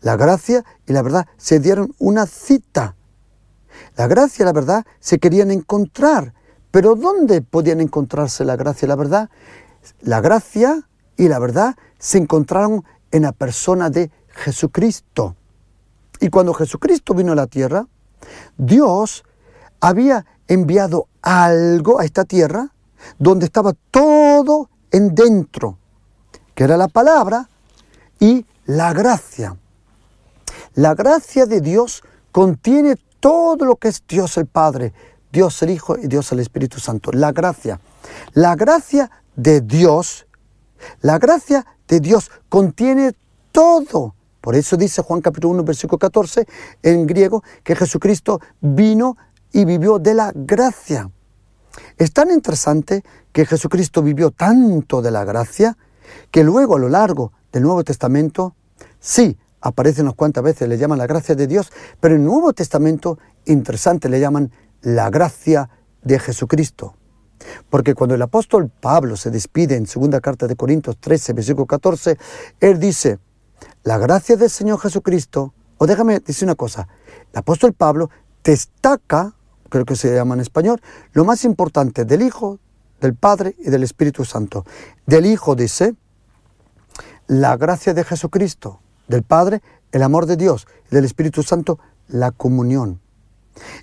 La 0.00 0.16
gracia 0.16 0.64
y 0.86 0.92
la 0.92 1.02
verdad 1.02 1.26
se 1.36 1.60
dieron 1.60 1.94
una 1.98 2.26
cita. 2.26 2.96
La 3.96 4.06
gracia 4.06 4.42
y 4.42 4.46
la 4.46 4.52
verdad 4.52 4.86
se 4.98 5.18
querían 5.18 5.50
encontrar. 5.50 6.34
Pero 6.70 6.94
¿dónde 6.94 7.42
podían 7.42 7.80
encontrarse 7.80 8.44
la 8.44 8.56
gracia 8.56 8.86
y 8.86 8.88
la 8.88 8.96
verdad? 8.96 9.30
La 10.00 10.20
gracia 10.20 10.88
y 11.16 11.28
la 11.28 11.38
verdad 11.38 11.76
se 11.98 12.18
encontraron 12.18 12.84
en 13.10 13.22
la 13.22 13.32
persona 13.32 13.90
de 13.90 14.10
Jesucristo. 14.28 15.36
Y 16.20 16.28
cuando 16.28 16.54
Jesucristo 16.54 17.14
vino 17.14 17.32
a 17.32 17.36
la 17.36 17.46
tierra, 17.46 17.86
Dios 18.56 19.24
había 19.80 20.26
enviado 20.48 21.08
algo 21.22 22.00
a 22.00 22.04
esta 22.04 22.24
tierra 22.24 22.72
donde 23.18 23.46
estaba 23.46 23.72
todo 23.90 24.68
en 24.90 25.14
dentro, 25.14 25.78
que 26.54 26.64
era 26.64 26.76
la 26.76 26.88
palabra 26.88 27.48
y 28.18 28.44
la 28.66 28.92
gracia. 28.92 29.56
La 30.74 30.94
gracia 30.94 31.46
de 31.46 31.60
Dios 31.60 32.02
contiene 32.30 32.96
todo 33.18 33.64
lo 33.64 33.76
que 33.76 33.88
es 33.88 34.04
Dios 34.06 34.36
el 34.36 34.46
Padre, 34.46 34.92
Dios 35.32 35.60
el 35.62 35.70
Hijo 35.70 35.98
y 35.98 36.06
Dios 36.06 36.30
el 36.32 36.40
Espíritu 36.40 36.78
Santo. 36.78 37.10
La 37.12 37.32
gracia. 37.32 37.80
La 38.32 38.54
gracia 38.54 39.10
de 39.34 39.60
Dios, 39.60 40.26
la 41.00 41.18
gracia 41.18 41.66
de 41.88 42.00
Dios 42.00 42.30
contiene 42.48 43.12
todo. 43.52 44.14
Por 44.40 44.54
eso 44.54 44.76
dice 44.76 45.02
Juan 45.02 45.20
capítulo 45.20 45.54
1, 45.54 45.64
versículo 45.64 45.98
14 45.98 46.46
en 46.82 47.06
griego 47.06 47.42
que 47.62 47.76
Jesucristo 47.76 48.40
vino 48.60 49.16
y 49.52 49.64
vivió 49.64 49.98
de 49.98 50.14
la 50.14 50.32
gracia. 50.34 51.10
Es 51.98 52.12
tan 52.12 52.30
interesante 52.30 53.04
que 53.32 53.44
Jesucristo 53.44 54.02
vivió 54.02 54.30
tanto 54.30 55.02
de 55.02 55.10
la 55.10 55.24
gracia 55.24 55.76
que 56.30 56.42
luego 56.42 56.76
a 56.76 56.78
lo 56.78 56.88
largo 56.88 57.32
del 57.52 57.64
Nuevo 57.64 57.84
Testamento, 57.84 58.54
sí, 58.98 59.36
aparece 59.60 60.02
unas 60.02 60.14
cuantas 60.14 60.42
veces, 60.42 60.68
le 60.68 60.78
llaman 60.78 60.98
la 60.98 61.06
gracia 61.06 61.34
de 61.34 61.46
Dios, 61.46 61.72
pero 62.00 62.14
en 62.14 62.22
el 62.22 62.26
Nuevo 62.26 62.52
Testamento, 62.52 63.18
interesante, 63.46 64.08
le 64.08 64.20
llaman 64.20 64.50
la 64.82 65.10
gracia 65.10 65.70
de 66.02 66.18
Jesucristo. 66.18 66.94
Porque 67.68 67.94
cuando 67.94 68.14
el 68.14 68.22
apóstol 68.22 68.70
Pablo 68.70 69.16
se 69.16 69.30
despide 69.30 69.76
en 69.76 69.86
segunda 69.86 70.20
carta 70.20 70.46
de 70.46 70.56
Corintios 70.56 70.98
13, 70.98 71.32
versículo 71.32 71.66
14, 71.66 72.18
él 72.60 72.78
dice, 72.78 73.18
la 73.82 73.98
gracia 73.98 74.36
del 74.36 74.50
Señor 74.50 74.80
Jesucristo, 74.80 75.54
o 75.78 75.86
déjame 75.86 76.20
decir 76.20 76.46
una 76.46 76.54
cosa, 76.54 76.88
el 77.32 77.38
apóstol 77.38 77.72
Pablo 77.72 78.10
destaca, 78.44 79.34
creo 79.68 79.84
que 79.84 79.96
se 79.96 80.14
llama 80.14 80.34
en 80.34 80.40
español, 80.40 80.80
lo 81.12 81.24
más 81.24 81.44
importante 81.44 82.04
del 82.04 82.22
Hijo, 82.22 82.58
del 83.00 83.14
Padre 83.14 83.56
y 83.58 83.70
del 83.70 83.82
Espíritu 83.82 84.24
Santo. 84.24 84.64
Del 85.06 85.26
Hijo 85.26 85.54
dice, 85.54 85.94
la 87.26 87.56
gracia 87.56 87.94
de 87.94 88.04
Jesucristo, 88.04 88.80
del 89.10 89.24
Padre, 89.24 89.60
el 89.92 90.02
amor 90.02 90.26
de 90.26 90.36
Dios, 90.36 90.66
del 90.90 91.04
Espíritu 91.04 91.42
Santo, 91.42 91.78
la 92.08 92.30
comunión. 92.30 93.00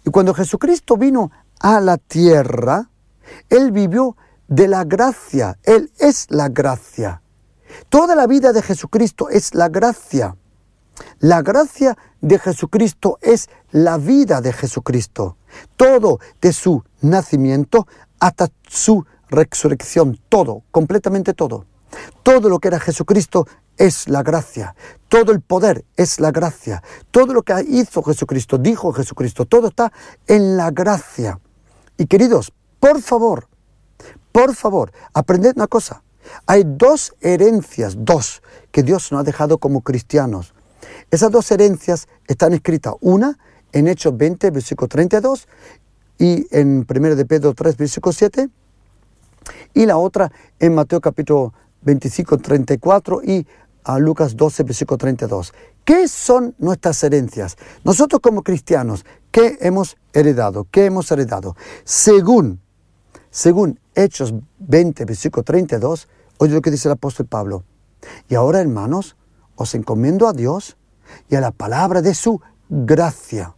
Y 0.06 0.10
cuando 0.10 0.34
Jesucristo 0.34 0.98
vino 0.98 1.32
a 1.60 1.80
la 1.82 1.98
tierra, 1.98 2.90
Él 3.50 3.72
vivió 3.72 4.16
de 4.48 4.68
la 4.68 4.86
gracia, 4.86 5.58
Él 5.64 5.92
es 6.00 6.28
la 6.30 6.48
gracia. 6.50 7.22
Toda 7.90 8.16
la 8.16 8.26
vida 8.28 8.54
de 8.54 8.62
Jesucristo 8.62 9.30
es 9.30 9.54
la 9.54 9.68
gracia. 9.68 10.38
La 11.20 11.42
gracia 11.42 11.98
de 12.22 12.40
Jesucristo 12.40 13.20
es 13.22 13.50
la 13.72 13.98
vida 13.98 14.42
de 14.42 14.54
Jesucristo. 14.54 15.38
Todo 15.76 16.20
de 16.42 16.54
su 16.54 16.84
nacimiento 17.02 17.86
hasta 18.20 18.48
su 18.68 19.06
resurrección, 19.30 20.20
todo, 20.30 20.64
completamente 20.72 21.34
todo. 21.34 21.66
Todo 22.24 22.50
lo 22.50 22.60
que 22.60 22.68
era 22.68 22.80
Jesucristo 22.80 23.48
es 23.78 24.08
la 24.10 24.24
gracia. 24.24 24.76
Todo 25.08 25.32
el 25.32 25.42
poder 25.42 25.86
es 25.96 26.20
la 26.20 26.32
gracia. 26.32 26.84
Todo 27.12 27.34
lo 27.34 27.44
que 27.44 27.54
hizo 27.68 28.04
Jesucristo, 28.04 28.58
dijo 28.58 28.92
Jesucristo, 28.92 29.46
todo 29.46 29.68
está 29.68 29.92
en 30.28 30.58
la 30.58 30.72
gracia. 30.72 31.40
Y 31.98 32.06
queridos, 32.08 32.52
por 32.80 33.02
favor, 33.02 33.48
por 34.32 34.56
favor, 34.56 34.92
aprended 35.14 35.54
una 35.56 35.68
cosa. 35.68 36.04
Hay 36.46 36.64
dos 36.66 37.16
herencias, 37.22 37.96
dos, 37.98 38.42
que 38.72 38.84
Dios 38.84 39.12
nos 39.12 39.22
ha 39.22 39.24
dejado 39.24 39.58
como 39.58 39.82
cristianos. 39.82 40.54
Esas 41.10 41.32
dos 41.32 41.50
herencias 41.52 42.08
están 42.28 42.54
escritas, 42.54 42.94
una 43.00 43.38
en 43.72 43.88
Hechos 43.88 44.16
20, 44.16 44.52
versículo 44.52 44.88
32, 44.88 45.48
y 46.20 46.48
en 46.52 46.86
1 46.88 47.16
de 47.16 47.26
Pedro 47.26 47.54
3, 47.54 47.78
versículo 47.78 48.12
7, 48.14 48.50
y 49.74 49.86
la 49.86 49.98
otra 49.98 50.32
en 50.60 50.76
Mateo 50.76 51.00
capítulo 51.00 51.54
25, 51.82 52.38
34 52.38 53.22
y 53.24 53.48
a 53.84 54.00
Lucas 54.00 54.36
12, 54.36 54.64
versículo 54.64 54.98
32. 54.98 55.54
¿Qué 55.86 56.08
son 56.10 56.54
nuestras 56.58 57.02
herencias? 57.04 57.56
Nosotros 57.86 58.22
como 58.22 58.44
cristianos, 58.44 59.06
¿qué 59.32 59.58
hemos 59.62 59.96
heredado? 60.12 60.68
¿Qué 60.70 60.86
hemos 60.86 61.10
heredado? 61.12 61.56
Según, 61.86 62.60
según 63.30 63.80
Hechos 63.96 64.34
20, 64.60 65.06
versículo 65.06 65.44
32, 65.44 66.10
oye 66.40 66.54
lo 66.54 66.62
que 66.62 66.72
dice 66.72 66.90
el 66.90 66.94
apóstol 66.94 67.28
Pablo. 67.28 67.64
Y 68.28 68.36
ahora, 68.36 68.60
hermanos, 68.60 69.16
os 69.56 69.74
encomiendo 69.76 70.28
a 70.28 70.34
Dios 70.34 70.76
y 71.30 71.36
a 71.36 71.42
la 71.42 71.52
palabra 71.52 72.02
de 72.02 72.14
su 72.14 72.42
gracia, 72.70 73.56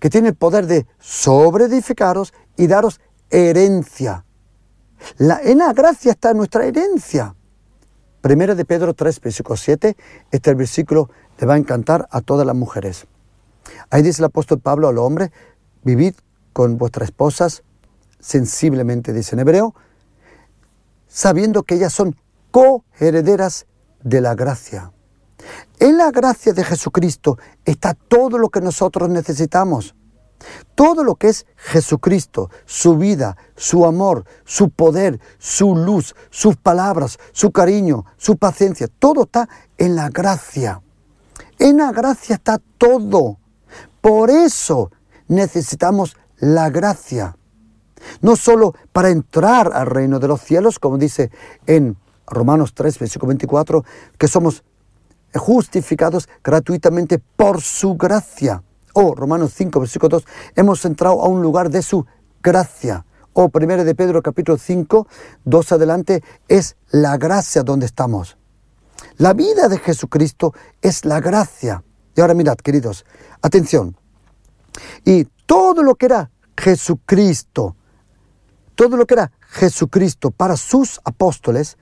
que 0.00 0.10
tiene 0.10 0.30
el 0.30 0.34
poder 0.34 0.66
de 0.66 0.86
sobreedificaros 0.98 2.34
y 2.56 2.66
daros 2.66 3.00
herencia. 3.30 4.24
La, 5.18 5.40
en 5.42 5.58
la 5.58 5.72
gracia 5.72 6.10
está 6.10 6.34
nuestra 6.34 6.64
herencia. 6.64 7.36
Primero 8.22 8.54
de 8.54 8.64
Pedro 8.64 8.94
3, 8.94 9.20
versículo 9.20 9.56
7, 9.56 9.96
este 10.30 10.54
versículo 10.54 11.10
le 11.38 11.46
va 11.46 11.54
a 11.54 11.56
encantar 11.58 12.08
a 12.12 12.20
todas 12.20 12.46
las 12.46 12.54
mujeres. 12.54 13.06
Ahí 13.90 14.02
dice 14.02 14.22
el 14.22 14.26
apóstol 14.26 14.60
Pablo 14.60 14.86
al 14.88 14.98
hombre, 14.98 15.32
vivid 15.82 16.14
con 16.52 16.78
vuestras 16.78 17.08
esposas 17.08 17.64
sensiblemente, 18.20 19.12
dice 19.12 19.34
en 19.34 19.40
hebreo, 19.40 19.74
sabiendo 21.08 21.64
que 21.64 21.74
ellas 21.74 21.92
son 21.92 22.16
coherederas 22.52 23.66
de 24.04 24.20
la 24.20 24.36
gracia. 24.36 24.92
En 25.80 25.98
la 25.98 26.12
gracia 26.12 26.52
de 26.52 26.62
Jesucristo 26.62 27.38
está 27.64 27.94
todo 27.94 28.38
lo 28.38 28.50
que 28.50 28.60
nosotros 28.60 29.08
necesitamos. 29.08 29.96
Todo 30.74 31.04
lo 31.04 31.16
que 31.16 31.28
es 31.28 31.46
Jesucristo, 31.56 32.50
su 32.64 32.96
vida, 32.96 33.36
su 33.56 33.84
amor, 33.84 34.24
su 34.44 34.70
poder, 34.70 35.20
su 35.38 35.76
luz, 35.76 36.14
sus 36.30 36.56
palabras, 36.56 37.18
su 37.32 37.52
cariño, 37.52 38.04
su 38.16 38.36
paciencia, 38.36 38.88
todo 38.98 39.24
está 39.24 39.48
en 39.78 39.96
la 39.96 40.08
gracia. 40.08 40.82
En 41.58 41.78
la 41.78 41.92
gracia 41.92 42.36
está 42.36 42.60
todo. 42.78 43.38
Por 44.00 44.30
eso 44.30 44.90
necesitamos 45.28 46.16
la 46.38 46.70
gracia. 46.70 47.36
No 48.20 48.36
solo 48.36 48.74
para 48.92 49.10
entrar 49.10 49.70
al 49.72 49.86
reino 49.86 50.18
de 50.18 50.28
los 50.28 50.40
cielos, 50.40 50.78
como 50.78 50.98
dice 50.98 51.30
en 51.66 51.96
Romanos 52.26 52.74
3, 52.74 52.98
versículo 52.98 53.28
24, 53.28 53.84
que 54.18 54.28
somos 54.28 54.64
justificados 55.34 56.28
gratuitamente 56.42 57.18
por 57.18 57.60
su 57.60 57.94
gracia. 57.96 58.62
O 58.92 59.14
Romanos 59.14 59.52
5, 59.54 59.80
versículo 59.80 60.08
2, 60.10 60.24
hemos 60.56 60.84
entrado 60.84 61.22
a 61.22 61.28
un 61.28 61.42
lugar 61.42 61.70
de 61.70 61.82
su 61.82 62.06
gracia. 62.42 63.04
O 63.32 63.50
1 63.52 63.84
de 63.84 63.94
Pedro 63.94 64.22
capítulo 64.22 64.58
5, 64.58 65.06
2 65.44 65.72
adelante, 65.72 66.22
es 66.48 66.76
la 66.90 67.16
gracia 67.16 67.62
donde 67.62 67.86
estamos. 67.86 68.36
La 69.16 69.32
vida 69.32 69.68
de 69.68 69.78
Jesucristo 69.78 70.52
es 70.80 71.04
la 71.04 71.20
gracia. 71.20 71.82
Y 72.14 72.20
ahora 72.20 72.34
mirad, 72.34 72.56
queridos, 72.56 73.06
atención. 73.40 73.96
Y 75.04 75.24
todo 75.46 75.82
lo 75.82 75.94
que 75.94 76.06
era 76.06 76.30
Jesucristo, 76.56 77.76
todo 78.74 78.96
lo 78.96 79.06
que 79.06 79.14
era 79.14 79.32
Jesucristo 79.48 80.30
para 80.30 80.56
sus 80.56 81.00
apóstoles, 81.04 81.78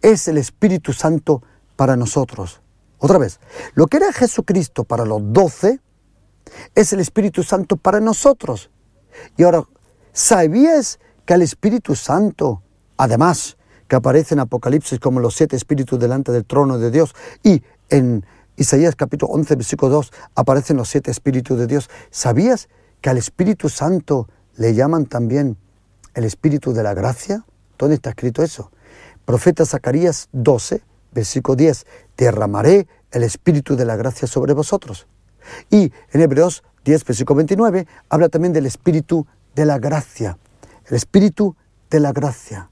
es 0.00 0.28
el 0.28 0.38
Espíritu 0.38 0.92
Santo 0.92 1.42
para 1.76 1.96
nosotros. 1.96 2.60
Otra 2.98 3.18
vez, 3.18 3.40
lo 3.74 3.86
que 3.86 3.96
era 3.96 4.12
Jesucristo 4.12 4.84
para 4.84 5.04
los 5.04 5.20
doce 5.32 5.80
es 6.74 6.92
el 6.92 7.00
Espíritu 7.00 7.42
Santo 7.42 7.76
para 7.76 8.00
nosotros. 8.00 8.70
Y 9.36 9.42
ahora, 9.42 9.64
¿sabías 10.12 10.98
que 11.24 11.34
el 11.34 11.42
Espíritu 11.42 11.94
Santo, 11.94 12.62
además, 12.96 13.56
que 13.88 13.96
aparece 13.96 14.34
en 14.34 14.40
Apocalipsis 14.40 14.98
como 14.98 15.20
los 15.20 15.34
siete 15.34 15.56
espíritus 15.56 15.98
delante 15.98 16.32
del 16.32 16.44
trono 16.44 16.78
de 16.78 16.90
Dios, 16.90 17.14
y 17.42 17.62
en 17.90 18.24
Isaías 18.56 18.96
capítulo 18.96 19.32
11, 19.32 19.56
versículo 19.56 19.92
2, 19.92 20.12
aparecen 20.34 20.76
los 20.76 20.88
siete 20.88 21.10
espíritus 21.10 21.58
de 21.58 21.66
Dios, 21.66 21.90
¿sabías 22.10 22.68
que 23.00 23.10
al 23.10 23.18
Espíritu 23.18 23.68
Santo 23.68 24.28
le 24.56 24.74
llaman 24.74 25.06
también 25.06 25.58
el 26.14 26.24
Espíritu 26.24 26.72
de 26.72 26.82
la 26.82 26.94
gracia? 26.94 27.44
¿Dónde 27.78 27.96
está 27.96 28.10
escrito 28.10 28.42
eso? 28.42 28.70
Profeta 29.24 29.64
Zacarías 29.66 30.28
12, 30.32 30.82
versículo 31.12 31.56
10, 31.56 31.86
derramaré 32.16 32.86
el 33.10 33.22
espíritu 33.22 33.76
de 33.76 33.84
la 33.84 33.96
gracia 33.96 34.26
sobre 34.26 34.52
vosotros. 34.52 35.06
Y 35.70 35.92
en 36.12 36.20
Hebreos 36.20 36.62
10, 36.84 37.04
versículo 37.04 37.36
29, 37.36 37.86
habla 38.08 38.28
también 38.28 38.52
del 38.52 38.66
espíritu 38.66 39.26
de 39.54 39.66
la 39.66 39.78
gracia. 39.78 40.38
El 40.86 40.96
espíritu 40.96 41.56
de 41.90 42.00
la 42.00 42.12
gracia. 42.12 42.70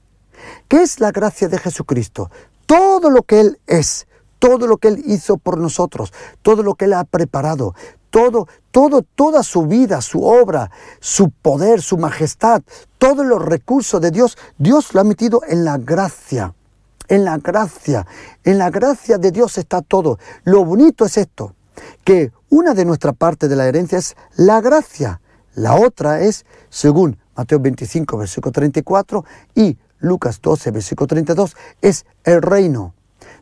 ¿Qué 0.67 0.81
es 0.81 0.99
la 0.99 1.11
gracia 1.11 1.47
de 1.47 1.57
Jesucristo? 1.57 2.29
Todo 2.65 3.09
lo 3.09 3.23
que 3.23 3.39
Él 3.39 3.59
es, 3.67 4.07
todo 4.39 4.67
lo 4.67 4.77
que 4.77 4.89
Él 4.89 5.03
hizo 5.05 5.37
por 5.37 5.57
nosotros, 5.57 6.13
todo 6.41 6.63
lo 6.63 6.75
que 6.75 6.85
Él 6.85 6.93
ha 6.93 7.03
preparado, 7.03 7.75
todo, 8.09 8.47
todo, 8.71 9.03
toda 9.03 9.43
su 9.43 9.65
vida, 9.65 10.01
su 10.01 10.23
obra, 10.23 10.71
su 10.99 11.29
poder, 11.29 11.81
su 11.81 11.97
majestad, 11.97 12.61
todos 12.97 13.25
los 13.25 13.43
recursos 13.43 14.01
de 14.01 14.11
Dios, 14.11 14.37
Dios 14.57 14.93
lo 14.93 15.01
ha 15.01 15.03
metido 15.03 15.41
en 15.47 15.63
la 15.63 15.77
gracia. 15.77 16.53
En 17.07 17.25
la 17.25 17.37
gracia, 17.39 18.07
en 18.45 18.57
la 18.57 18.69
gracia 18.69 19.17
de 19.17 19.31
Dios 19.31 19.57
está 19.57 19.81
todo. 19.81 20.17
Lo 20.43 20.63
bonito 20.63 21.03
es 21.03 21.17
esto, 21.17 21.55
que 22.03 22.31
una 22.49 22.73
de 22.73 22.85
nuestra 22.85 23.13
parte 23.13 23.47
de 23.47 23.55
la 23.55 23.67
herencia 23.67 23.97
es 23.97 24.15
la 24.35 24.61
gracia, 24.61 25.21
la 25.53 25.75
otra 25.75 26.21
es, 26.21 26.45
según 26.69 27.17
Mateo 27.35 27.59
25, 27.59 28.17
versículo 28.17 28.51
34 28.51 29.25
y 29.55 29.77
Lucas 29.99 30.41
12, 30.41 30.71
versículo 30.71 31.07
32, 31.07 31.55
es 31.81 32.05
el 32.23 32.41
reino. 32.41 32.93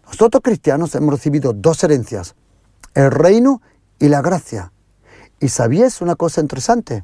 Nosotros 0.05 0.41
cristianos 0.43 0.95
hemos 0.95 1.13
recibido 1.13 1.53
dos 1.53 1.83
herencias, 1.83 2.35
el 2.95 3.11
reino 3.11 3.61
y 3.99 4.07
la 4.07 4.21
gracia. 4.21 4.71
¿Y 5.39 5.49
sabías 5.49 6.01
una 6.01 6.15
cosa 6.15 6.41
interesante? 6.41 7.03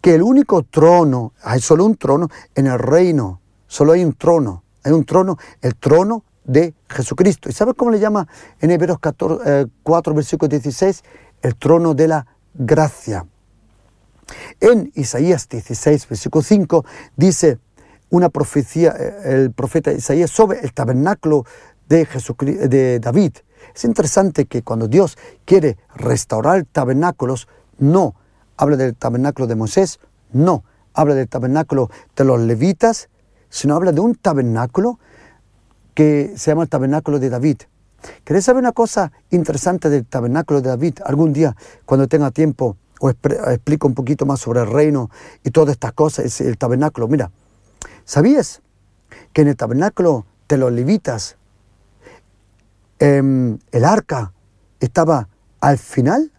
Que 0.00 0.14
el 0.14 0.22
único 0.22 0.62
trono, 0.62 1.32
hay 1.42 1.60
solo 1.60 1.84
un 1.84 1.96
trono 1.96 2.28
en 2.54 2.68
el 2.68 2.78
reino, 2.78 3.40
solo 3.66 3.92
hay 3.92 4.04
un 4.04 4.12
trono, 4.12 4.62
hay 4.84 4.92
un 4.92 5.04
trono, 5.04 5.36
el 5.60 5.74
trono 5.74 6.24
de 6.46 6.74
Jesucristo. 6.88 7.48
¿Y 7.48 7.52
sabes 7.52 7.74
cómo 7.76 7.90
le 7.90 7.98
llama 7.98 8.26
en 8.60 8.70
Hebreos 8.70 8.98
4, 9.00 9.40
eh, 9.44 9.66
versículo 10.14 10.48
16? 10.48 11.02
El 11.42 11.56
trono 11.56 11.94
de 11.94 12.08
la 12.08 12.26
gracia. 12.54 13.26
En 14.60 14.90
Isaías 14.94 15.48
16, 15.48 16.08
versículo 16.08 16.42
5, 16.42 16.84
dice 17.16 17.58
una 18.10 18.28
profecía, 18.28 18.94
eh, 18.98 19.14
el 19.24 19.52
profeta 19.52 19.92
Isaías, 19.92 20.30
sobre 20.30 20.60
el 20.60 20.72
tabernáculo 20.72 21.44
de, 21.88 22.06
de 22.68 23.00
David. 23.00 23.32
Es 23.74 23.84
interesante 23.84 24.46
que 24.46 24.62
cuando 24.62 24.88
Dios 24.88 25.18
quiere 25.44 25.76
restaurar 25.94 26.64
tabernáculos, 26.64 27.48
no 27.78 28.14
habla 28.56 28.76
del 28.76 28.94
tabernáculo 28.94 29.46
de 29.46 29.54
Moisés, 29.54 30.00
no 30.32 30.64
habla 30.94 31.14
del 31.14 31.28
tabernáculo 31.28 31.90
de 32.16 32.24
los 32.24 32.40
levitas, 32.40 33.08
sino 33.48 33.74
habla 33.74 33.92
de 33.92 34.00
un 34.00 34.14
tabernáculo 34.14 34.98
que 35.96 36.34
se 36.36 36.50
llama 36.50 36.64
el 36.64 36.68
tabernáculo 36.68 37.18
de 37.18 37.30
David. 37.30 37.62
¿Queréis 38.22 38.44
saber 38.44 38.60
una 38.60 38.72
cosa 38.72 39.10
interesante 39.30 39.88
del 39.88 40.04
tabernáculo 40.04 40.60
de 40.60 40.68
David? 40.68 40.98
Algún 41.04 41.32
día, 41.32 41.56
cuando 41.86 42.06
tenga 42.06 42.30
tiempo, 42.30 42.76
os 43.00 43.14
explico 43.24 43.88
un 43.88 43.94
poquito 43.94 44.26
más 44.26 44.38
sobre 44.38 44.60
el 44.60 44.70
reino 44.70 45.10
y 45.42 45.50
todas 45.50 45.72
estas 45.72 45.94
cosas, 45.94 46.40
el 46.42 46.58
tabernáculo. 46.58 47.08
Mira, 47.08 47.30
¿sabías 48.04 48.60
que 49.32 49.40
en 49.40 49.48
el 49.48 49.56
tabernáculo 49.56 50.26
de 50.46 50.58
los 50.58 50.70
levitas 50.70 51.38
em, 52.98 53.58
el 53.72 53.84
arca 53.86 54.34
estaba 54.80 55.30
al 55.60 55.78
final? 55.78 56.30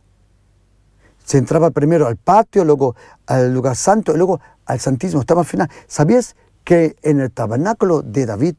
Se 1.26 1.40
entraba 1.40 1.72
primero 1.72 2.06
al 2.06 2.16
patio, 2.16 2.64
luego 2.64 2.96
al 3.26 3.56
lugar 3.56 3.76
santo 3.76 4.14
y 4.14 4.18
luego 4.18 4.40
al 4.68 4.80
santísimo, 4.80 5.22
estaba 5.22 5.42
al 5.42 5.48
final. 5.48 5.70
¿Sabías 5.88 6.36
que 6.64 6.96
en 7.02 7.22
el 7.22 7.32
tabernáculo 7.32 8.04
de 8.04 8.28
David 8.28 8.56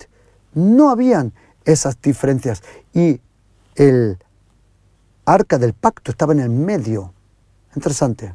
no 0.59 0.91
habían 0.91 1.33
esas 1.65 2.01
diferencias 2.01 2.63
y 2.93 3.21
el 3.77 4.19
arca 5.25 5.59
del 5.59 5.75
pacto 5.75 6.11
estaba 6.11 6.33
en 6.33 6.41
el 6.41 6.51
medio? 6.51 7.13
Interesante. 7.75 8.35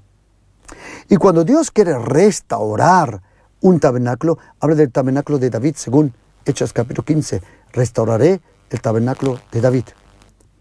Y 1.10 1.18
cuando 1.18 1.44
Dios 1.44 1.72
quiere 1.72 1.98
restaurar 1.98 3.22
un 3.62 3.80
tabernáculo, 3.80 4.38
habla 4.60 4.76
del 4.76 4.92
tabernáculo 4.92 5.38
de 5.40 5.50
David 5.50 5.76
según 5.76 6.14
Hechos 6.46 6.74
capítulo 6.74 7.06
15. 7.06 7.42
Restauraré 7.72 8.42
el 8.70 8.82
tabernáculo 8.82 9.40
de 9.52 9.62
David. 9.62 9.86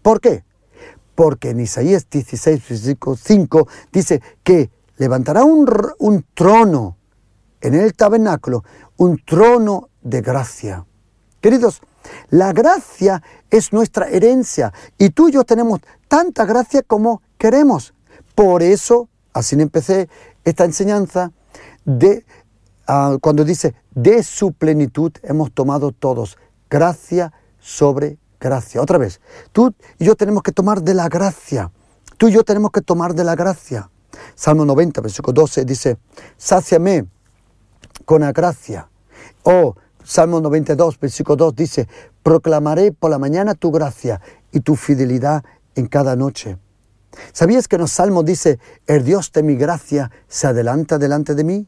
¿Por 0.01 0.19
qué? 0.19 0.43
Porque 1.15 1.51
en 1.51 1.59
Isaías 1.59 2.07
16, 2.09 2.67
versículo 2.67 3.15
5 3.15 3.67
dice 3.91 4.21
que 4.43 4.69
levantará 4.97 5.43
un, 5.43 5.67
un 5.99 6.25
trono 6.33 6.97
en 7.61 7.75
el 7.75 7.93
tabernáculo, 7.93 8.63
un 8.97 9.21
trono 9.25 9.89
de 10.01 10.21
gracia. 10.21 10.85
Queridos, 11.43 11.81
la 12.29 12.53
gracia 12.53 13.21
es 13.51 13.73
nuestra 13.73 14.07
herencia 14.07 14.71
y 14.97 15.09
tú 15.09 15.27
y 15.27 15.33
yo 15.33 15.43
tenemos 15.43 15.81
tanta 16.07 16.45
gracia 16.45 16.83
como 16.83 17.21
queremos. 17.37 17.93
Por 18.33 18.63
eso, 18.63 19.09
así 19.33 19.61
empecé 19.61 20.07
esta 20.45 20.63
enseñanza, 20.63 21.33
de, 21.83 22.25
ah, 22.87 23.17
cuando 23.19 23.43
dice, 23.43 23.75
de 23.93 24.23
su 24.23 24.53
plenitud 24.53 25.11
hemos 25.21 25.51
tomado 25.51 25.91
todos, 25.91 26.37
gracia 26.69 27.33
sobre 27.59 28.17
gracia. 28.39 28.81
Otra 28.81 28.97
vez, 28.97 29.19
tú 29.51 29.75
y 29.99 30.05
yo 30.05 30.15
tenemos 30.15 30.43
que 30.43 30.53
tomar 30.53 30.81
de 30.81 30.93
la 30.93 31.09
gracia. 31.09 31.73
Tú 32.15 32.29
y 32.29 32.31
yo 32.31 32.45
tenemos 32.45 32.71
que 32.71 32.79
tomar 32.79 33.15
de 33.15 33.25
la 33.25 33.35
gracia. 33.35 33.89
Salmo 34.33 34.63
90, 34.63 35.01
versículo 35.01 35.33
12 35.33 35.65
dice, 35.65 35.97
sáciame 36.37 37.05
con 38.05 38.21
la 38.21 38.31
gracia. 38.31 38.87
O 39.43 39.75
Salmo 40.03 40.41
92, 40.41 40.99
versículo 40.99 41.35
2 41.37 41.55
dice, 41.55 41.87
proclamaré 42.21 42.91
por 42.91 43.09
la 43.09 43.19
mañana 43.19 43.55
tu 43.55 43.71
gracia 43.71 44.21
y 44.51 44.59
tu 44.59 44.75
fidelidad 44.75 45.43
en 45.75 45.87
cada 45.87 46.15
noche. 46.15 46.57
¿Sabías 47.31 47.67
que 47.67 47.75
en 47.75 47.81
los 47.81 47.91
salmos 47.91 48.25
dice, 48.25 48.59
el 48.87 49.03
Dios 49.03 49.31
de 49.31 49.43
mi 49.43 49.55
gracia 49.55 50.11
se 50.27 50.47
adelanta 50.47 50.97
delante 50.97 51.35
de 51.35 51.43
mí? 51.43 51.67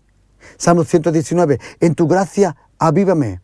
Salmo 0.57 0.83
119, 0.83 1.59
en 1.79 1.95
tu 1.95 2.07
gracia 2.07 2.55
avívame. 2.77 3.41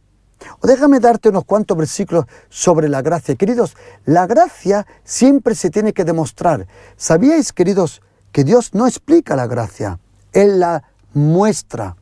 O 0.60 0.68
déjame 0.68 1.00
darte 1.00 1.30
unos 1.30 1.46
cuantos 1.46 1.78
versículos 1.78 2.26
sobre 2.50 2.90
la 2.90 3.02
gracia. 3.02 3.36
Queridos, 3.36 3.76
la 4.06 4.26
gracia 4.28 4.88
siempre 5.04 5.56
se 5.56 5.70
tiene 5.70 5.94
que 5.94 6.04
demostrar. 6.04 6.68
¿Sabíais, 6.98 7.54
queridos, 7.54 8.02
que 8.32 8.44
Dios 8.44 8.74
no 8.74 8.88
explica 8.88 9.36
la 9.36 9.48
gracia? 9.48 10.00
Él 10.34 10.60
la 10.60 10.84
muestra. 11.14 11.96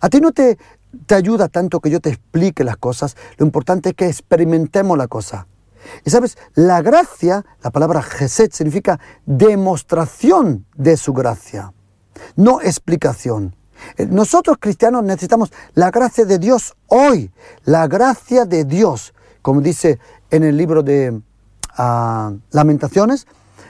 A 0.00 0.08
ti 0.08 0.20
no 0.20 0.32
te, 0.32 0.58
te 1.06 1.14
ayuda 1.14 1.48
tanto 1.48 1.80
que 1.80 1.90
yo 1.90 2.00
te 2.00 2.10
explique 2.10 2.64
las 2.64 2.76
cosas. 2.76 3.16
Lo 3.36 3.46
importante 3.46 3.90
es 3.90 3.94
que 3.94 4.06
experimentemos 4.06 4.96
la 4.96 5.08
cosa. 5.08 5.46
Y 6.04 6.10
sabes, 6.10 6.36
la 6.54 6.82
gracia, 6.82 7.44
la 7.62 7.70
palabra 7.70 8.02
Geset 8.02 8.52
significa 8.52 8.98
demostración 9.24 10.66
de 10.74 10.96
su 10.96 11.12
gracia, 11.12 11.72
no 12.34 12.60
explicación. 12.60 13.54
Eh, 13.96 14.06
nosotros 14.06 14.56
cristianos 14.58 15.04
necesitamos 15.04 15.52
la 15.74 15.90
gracia 15.90 16.24
de 16.24 16.38
Dios 16.38 16.74
hoy, 16.86 17.30
la 17.64 17.86
gracia 17.86 18.44
de 18.44 18.64
Dios, 18.64 19.14
como 19.42 19.60
dice 19.60 19.98
en 20.30 20.44
el 20.44 20.56
libro 20.56 20.82
de 20.82 21.20
ah, 21.76 22.32
Lamentaciones, 22.50 23.26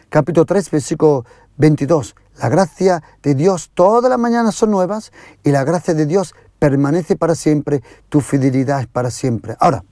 capítulo 0.09 0.47
3, 0.47 0.71
versículo 0.71 1.25
22. 1.57 2.15
La 2.41 2.49
gracia 2.51 3.03
de 3.23 3.35
Dios 3.35 3.71
todas 3.73 4.11
las 4.11 4.19
mañanas 4.19 4.55
son 4.55 4.71
nuevas 4.71 5.11
y 5.43 5.51
la 5.51 5.65
gracia 5.65 5.95
de 5.95 6.07
Dios 6.07 6.35
permanece 6.59 7.17
para 7.17 7.35
siempre, 7.35 7.83
tu 8.09 8.21
fidelidad 8.21 8.81
es 8.81 8.87
para 8.87 9.11
siempre. 9.11 9.57
Ahora, 9.59 9.83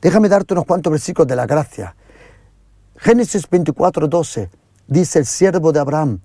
Déjame 0.00 0.28
darte 0.28 0.54
unos 0.54 0.66
cuantos 0.66 0.90
versículos 0.90 1.28
de 1.28 1.36
la 1.36 1.46
gracia. 1.46 1.94
Génesis 2.96 3.48
24, 3.48 4.08
12 4.08 4.50
dice 4.86 5.18
el 5.18 5.26
siervo 5.26 5.72
de 5.72 5.80
Abraham, 5.80 6.20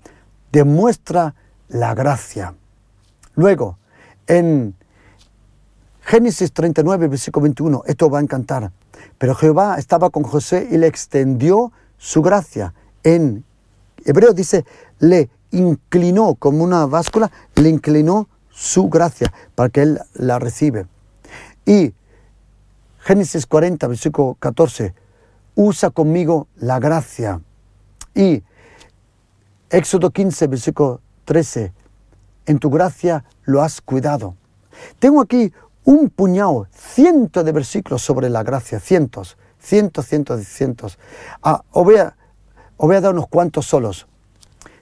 demuestra 0.52 1.34
la 1.68 1.94
gracia. 1.94 2.54
Luego, 3.34 3.78
en 4.26 4.74
Génesis 6.02 6.52
39, 6.52 7.08
versículo 7.08 7.44
21, 7.44 7.82
esto 7.86 8.10
va 8.10 8.18
a 8.18 8.22
encantar. 8.22 8.70
Pero 9.18 9.34
Jehová 9.34 9.76
estaba 9.78 10.10
con 10.10 10.22
José 10.24 10.68
y 10.70 10.76
le 10.76 10.86
extendió 10.86 11.72
su 11.96 12.22
gracia. 12.22 12.74
En 13.02 13.44
hebreo 14.04 14.32
dice, 14.32 14.64
le 14.98 15.30
inclinó 15.52 16.34
como 16.34 16.64
una 16.64 16.86
báscula, 16.86 17.30
le 17.54 17.68
inclinó 17.68 18.28
su 18.60 18.90
gracia 18.90 19.32
para 19.54 19.70
que 19.70 19.80
él 19.80 20.00
la 20.12 20.38
recibe. 20.38 20.86
Y 21.64 21.94
Génesis 22.98 23.46
40, 23.46 23.88
versículo 23.88 24.36
14, 24.38 24.94
usa 25.54 25.88
conmigo 25.88 26.46
la 26.56 26.78
gracia. 26.78 27.40
Y 28.14 28.42
Éxodo 29.70 30.10
15, 30.10 30.46
versículo 30.48 31.00
13, 31.24 31.72
en 32.44 32.58
tu 32.58 32.68
gracia 32.68 33.24
lo 33.44 33.62
has 33.62 33.80
cuidado. 33.80 34.36
Tengo 34.98 35.22
aquí 35.22 35.50
un 35.84 36.10
puñado, 36.10 36.66
cientos 36.70 37.42
de 37.42 37.52
versículos 37.52 38.02
sobre 38.02 38.28
la 38.28 38.42
gracia, 38.42 38.78
cientos, 38.78 39.38
cientos, 39.58 40.06
cientos, 40.06 40.44
cientos. 40.44 40.98
Ah, 41.42 41.64
os, 41.70 41.84
voy 41.84 41.96
a, 41.96 42.14
os 42.76 42.86
voy 42.86 42.96
a 42.96 43.00
dar 43.00 43.14
unos 43.14 43.28
cuantos 43.28 43.64
solos. 43.64 44.06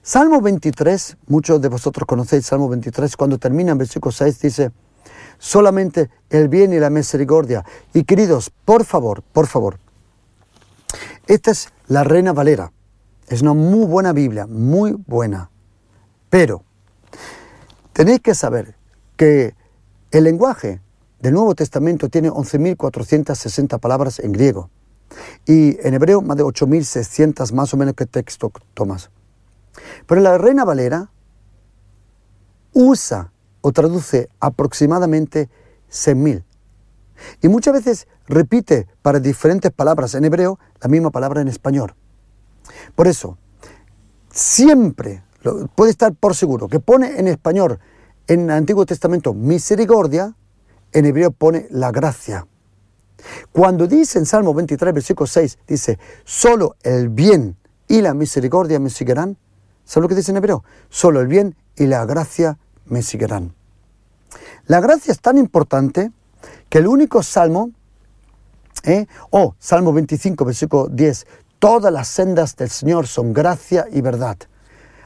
Salmo 0.08 0.40
23, 0.40 1.18
muchos 1.26 1.60
de 1.60 1.68
vosotros 1.68 2.06
conocéis 2.06 2.46
Salmo 2.46 2.66
23, 2.70 3.14
cuando 3.14 3.36
termina 3.36 3.72
en 3.72 3.76
versículo 3.76 4.10
6 4.10 4.40
dice, 4.40 4.72
solamente 5.36 6.08
el 6.30 6.48
bien 6.48 6.72
y 6.72 6.78
la 6.78 6.88
misericordia. 6.88 7.62
Y 7.92 8.04
queridos, 8.04 8.50
por 8.64 8.86
favor, 8.86 9.22
por 9.22 9.46
favor, 9.48 9.78
esta 11.26 11.50
es 11.50 11.68
la 11.88 12.04
Reina 12.04 12.32
Valera. 12.32 12.72
Es 13.28 13.42
una 13.42 13.52
muy 13.52 13.84
buena 13.84 14.14
Biblia, 14.14 14.46
muy 14.46 14.92
buena. 14.92 15.50
Pero 16.30 16.64
tenéis 17.92 18.20
que 18.20 18.34
saber 18.34 18.76
que 19.14 19.54
el 20.10 20.24
lenguaje 20.24 20.80
del 21.20 21.34
Nuevo 21.34 21.54
Testamento 21.54 22.08
tiene 22.08 22.30
11.460 22.30 23.78
palabras 23.78 24.20
en 24.20 24.32
griego 24.32 24.70
y 25.44 25.76
en 25.86 25.92
hebreo 25.92 26.22
más 26.22 26.38
de 26.38 26.44
8.600 26.44 27.52
más 27.52 27.74
o 27.74 27.76
menos 27.76 27.92
que 27.92 28.06
texto 28.06 28.50
tomas. 28.72 29.10
Pero 30.06 30.20
la 30.20 30.38
Reina 30.38 30.64
Valera 30.64 31.10
usa 32.72 33.32
o 33.60 33.72
traduce 33.72 34.28
aproximadamente 34.40 35.48
100.000. 35.90 36.44
Y 37.42 37.48
muchas 37.48 37.74
veces 37.74 38.08
repite 38.26 38.86
para 39.02 39.18
diferentes 39.18 39.72
palabras 39.72 40.14
en 40.14 40.24
hebreo 40.24 40.58
la 40.80 40.88
misma 40.88 41.10
palabra 41.10 41.40
en 41.40 41.48
español. 41.48 41.94
Por 42.94 43.08
eso, 43.08 43.38
siempre 44.30 45.24
puede 45.74 45.90
estar 45.90 46.14
por 46.14 46.34
seguro 46.34 46.68
que 46.68 46.80
pone 46.80 47.18
en 47.18 47.28
español 47.28 47.78
en 48.26 48.42
el 48.42 48.50
Antiguo 48.50 48.84
Testamento 48.84 49.32
misericordia, 49.34 50.36
en 50.92 51.06
hebreo 51.06 51.30
pone 51.30 51.66
la 51.70 51.90
gracia. 51.90 52.46
Cuando 53.52 53.86
dice 53.86 54.18
en 54.18 54.26
Salmo 54.26 54.54
23, 54.54 54.94
versículo 54.94 55.26
6, 55.26 55.58
dice, 55.66 55.98
solo 56.24 56.76
el 56.82 57.08
bien 57.08 57.56
y 57.88 58.00
la 58.00 58.14
misericordia 58.14 58.78
me 58.78 58.90
seguirán. 58.90 59.36
¿Sabe 59.88 60.02
lo 60.02 60.08
que 60.10 60.16
dice 60.16 60.32
en 60.32 60.36
hebreo? 60.36 60.64
Solo 60.90 61.22
el 61.22 61.28
bien 61.28 61.56
y 61.74 61.86
la 61.86 62.04
gracia 62.04 62.58
me 62.84 63.00
seguirán. 63.00 63.54
La 64.66 64.80
gracia 64.80 65.12
es 65.12 65.20
tan 65.22 65.38
importante 65.38 66.12
que 66.68 66.76
el 66.76 66.86
único 66.86 67.22
salmo, 67.22 67.70
¿eh? 68.84 69.06
oh, 69.30 69.54
Salmo 69.58 69.94
25, 69.94 70.44
versículo 70.44 70.88
10, 70.88 71.26
todas 71.58 71.90
las 71.90 72.06
sendas 72.06 72.54
del 72.56 72.68
Señor 72.68 73.06
son 73.06 73.32
gracia 73.32 73.86
y 73.90 74.02
verdad. 74.02 74.36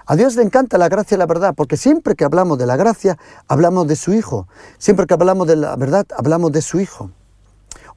A 0.04 0.16
Dios 0.16 0.34
le 0.34 0.42
encanta 0.42 0.78
la 0.78 0.88
gracia 0.88 1.14
y 1.14 1.18
la 1.18 1.26
verdad, 1.26 1.54
porque 1.56 1.76
siempre 1.76 2.16
que 2.16 2.24
hablamos 2.24 2.58
de 2.58 2.66
la 2.66 2.74
gracia, 2.74 3.16
hablamos 3.46 3.86
de 3.86 3.94
su 3.94 4.12
Hijo. 4.12 4.48
Siempre 4.78 5.06
que 5.06 5.14
hablamos 5.14 5.46
de 5.46 5.54
la 5.54 5.76
verdad, 5.76 6.06
hablamos 6.18 6.50
de 6.50 6.60
su 6.60 6.80
Hijo. 6.80 7.12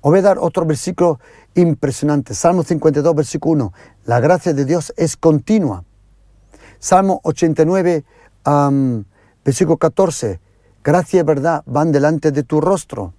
Os 0.01 0.11
voy 0.11 0.19
a 0.19 0.21
dar 0.21 0.37
otro 0.37 0.67
versículo 0.67 1.19
impresionante. 1.55 2.35
Salmo 2.35 2.61
52, 2.61 3.15
versículo 3.15 3.53
1. 3.53 3.73
La 4.05 4.19
gracia 4.19 4.53
de 4.53 4.65
Dios 4.65 4.93
es 4.97 5.17
continua. 5.17 5.83
Salmo 6.85 7.19
89, 7.23 8.05
versículo 9.43 9.77
14. 9.77 10.39
Gracia 10.83 11.21
y 11.21 11.23
verdad 11.23 11.63
van 11.65 11.91
delante 11.91 12.31
de 12.31 12.43
tu 12.43 12.61
rostro. 12.61 13.11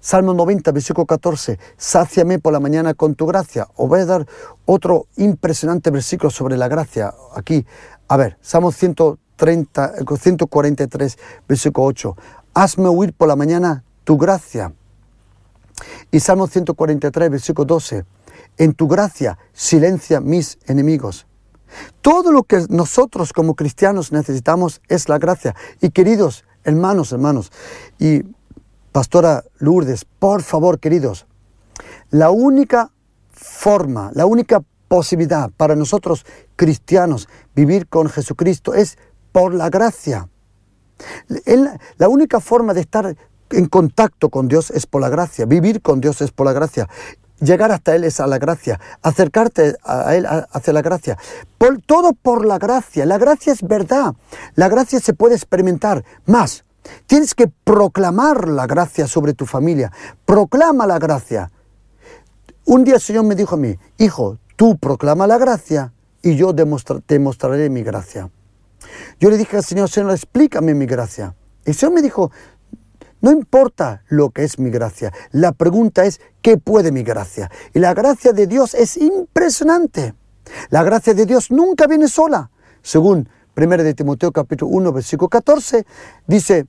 Salmo 0.00 0.34
90, 0.34 0.70
versículo 0.70 1.06
14. 1.06 1.58
Sáciame 1.78 2.38
por 2.40 2.52
la 2.52 2.60
mañana 2.60 2.92
con 2.92 3.14
tu 3.14 3.24
gracia. 3.24 3.68
Os 3.76 3.88
voy 3.88 4.00
a 4.00 4.04
dar 4.04 4.26
otro 4.66 5.06
impresionante 5.16 5.90
versículo 5.90 6.28
sobre 6.28 6.58
la 6.58 6.68
gracia. 6.68 7.14
Aquí, 7.34 7.64
a 8.06 8.18
ver, 8.18 8.36
Salmo 8.42 8.70
130, 8.70 9.94
143, 10.20 11.18
versículo 11.48 11.86
8. 11.86 12.16
Hazme 12.52 12.90
huir 12.90 13.14
por 13.14 13.28
la 13.28 13.36
mañana 13.36 13.82
tu 14.04 14.18
gracia. 14.18 14.74
Y 16.10 16.20
Salmo 16.20 16.46
143, 16.46 17.30
versículo 17.30 17.64
12. 17.64 18.04
En 18.58 18.74
tu 18.74 18.86
gracia 18.88 19.38
silencia 19.54 20.20
mis 20.20 20.58
enemigos. 20.66 21.26
Todo 22.00 22.32
lo 22.32 22.42
que 22.42 22.64
nosotros 22.68 23.32
como 23.32 23.54
cristianos 23.54 24.12
necesitamos 24.12 24.80
es 24.88 25.08
la 25.08 25.18
gracia. 25.18 25.54
Y 25.80 25.90
queridos 25.90 26.44
hermanos, 26.64 27.12
hermanos, 27.12 27.52
y 27.98 28.22
Pastora 28.92 29.44
Lourdes, 29.58 30.04
por 30.04 30.42
favor, 30.42 30.80
queridos, 30.80 31.26
la 32.10 32.30
única 32.30 32.90
forma, 33.32 34.10
la 34.14 34.26
única 34.26 34.62
posibilidad 34.88 35.50
para 35.56 35.76
nosotros 35.76 36.26
cristianos 36.56 37.28
vivir 37.54 37.86
con 37.86 38.08
Jesucristo 38.08 38.74
es 38.74 38.98
por 39.32 39.54
la 39.54 39.70
gracia. 39.70 40.28
La 41.96 42.08
única 42.08 42.40
forma 42.40 42.74
de 42.74 42.80
estar 42.80 43.16
en 43.50 43.66
contacto 43.66 44.28
con 44.28 44.48
Dios 44.48 44.70
es 44.70 44.86
por 44.86 45.00
la 45.00 45.08
gracia, 45.08 45.46
vivir 45.46 45.80
con 45.80 46.00
Dios 46.00 46.20
es 46.20 46.32
por 46.32 46.46
la 46.46 46.52
gracia, 46.52 46.88
llegar 47.40 47.72
hasta 47.72 47.94
Él 47.94 48.04
es 48.04 48.20
a 48.20 48.26
la 48.26 48.38
gracia, 48.38 48.80
acercarte 49.02 49.76
a 49.82 50.14
Él 50.14 50.26
hacia 50.26 50.72
la 50.72 50.82
gracia, 50.82 51.18
por, 51.58 51.80
todo 51.82 52.12
por 52.12 52.46
la 52.46 52.58
gracia, 52.58 53.06
la 53.06 53.18
gracia 53.18 53.52
es 53.52 53.62
verdad, 53.62 54.14
la 54.54 54.68
gracia 54.68 55.00
se 55.00 55.14
puede 55.14 55.34
experimentar 55.34 56.04
más. 56.26 56.64
Tienes 57.06 57.34
que 57.34 57.48
proclamar 57.48 58.48
la 58.48 58.66
gracia 58.66 59.06
sobre 59.06 59.34
tu 59.34 59.46
familia, 59.46 59.92
proclama 60.24 60.86
la 60.86 60.98
gracia. 60.98 61.50
Un 62.64 62.84
día 62.84 62.94
el 62.94 63.00
Señor 63.00 63.24
me 63.24 63.34
dijo 63.34 63.54
a 63.54 63.58
mí, 63.58 63.76
hijo, 63.98 64.38
tú 64.56 64.78
proclama 64.78 65.26
la 65.26 65.38
gracia 65.38 65.92
y 66.22 66.36
yo 66.36 66.54
te 66.54 67.18
mostraré 67.18 67.68
mi 67.70 67.82
gracia. 67.82 68.30
Yo 69.18 69.30
le 69.30 69.36
dije 69.36 69.56
al 69.56 69.64
Señor, 69.64 69.88
Señor, 69.88 70.12
explícame 70.12 70.74
mi 70.74 70.86
gracia. 70.86 71.34
El 71.64 71.74
Señor 71.74 71.94
me 71.94 72.02
dijo, 72.02 72.30
no 73.20 73.30
importa 73.30 74.02
lo 74.08 74.30
que 74.30 74.44
es 74.44 74.58
mi 74.58 74.70
gracia, 74.70 75.12
la 75.32 75.52
pregunta 75.52 76.04
es, 76.04 76.20
¿qué 76.42 76.56
puede 76.56 76.92
mi 76.92 77.02
gracia? 77.02 77.50
Y 77.74 77.78
la 77.78 77.94
gracia 77.94 78.32
de 78.32 78.46
Dios 78.46 78.74
es 78.74 78.96
impresionante. 78.96 80.14
La 80.70 80.82
gracia 80.82 81.14
de 81.14 81.26
Dios 81.26 81.50
nunca 81.50 81.86
viene 81.86 82.08
sola. 82.08 82.50
Según 82.82 83.28
1 83.56 83.76
de 83.78 83.94
Timoteo 83.94 84.32
capítulo 84.32 84.70
1, 84.72 84.92
versículo 84.92 85.28
14, 85.28 85.86
dice 86.26 86.66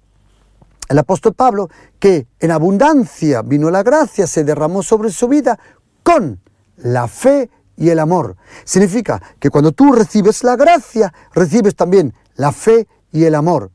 el 0.89 0.99
apóstol 0.99 1.33
Pablo 1.33 1.69
que 1.99 2.27
en 2.39 2.51
abundancia 2.51 3.41
vino 3.43 3.71
la 3.71 3.81
gracia, 3.81 4.27
se 4.27 4.43
derramó 4.43 4.83
sobre 4.83 5.09
su 5.09 5.27
vida 5.29 5.57
con 6.03 6.41
la 6.77 7.07
fe 7.07 7.49
y 7.77 7.89
el 7.89 7.99
amor. 7.99 8.35
Significa 8.65 9.21
que 9.39 9.49
cuando 9.49 9.71
tú 9.71 9.93
recibes 9.93 10.43
la 10.43 10.57
gracia, 10.57 11.13
recibes 11.33 11.75
también 11.75 12.13
la 12.35 12.51
fe 12.51 12.87
y 13.11 13.23
el 13.23 13.35
amor. 13.35 13.71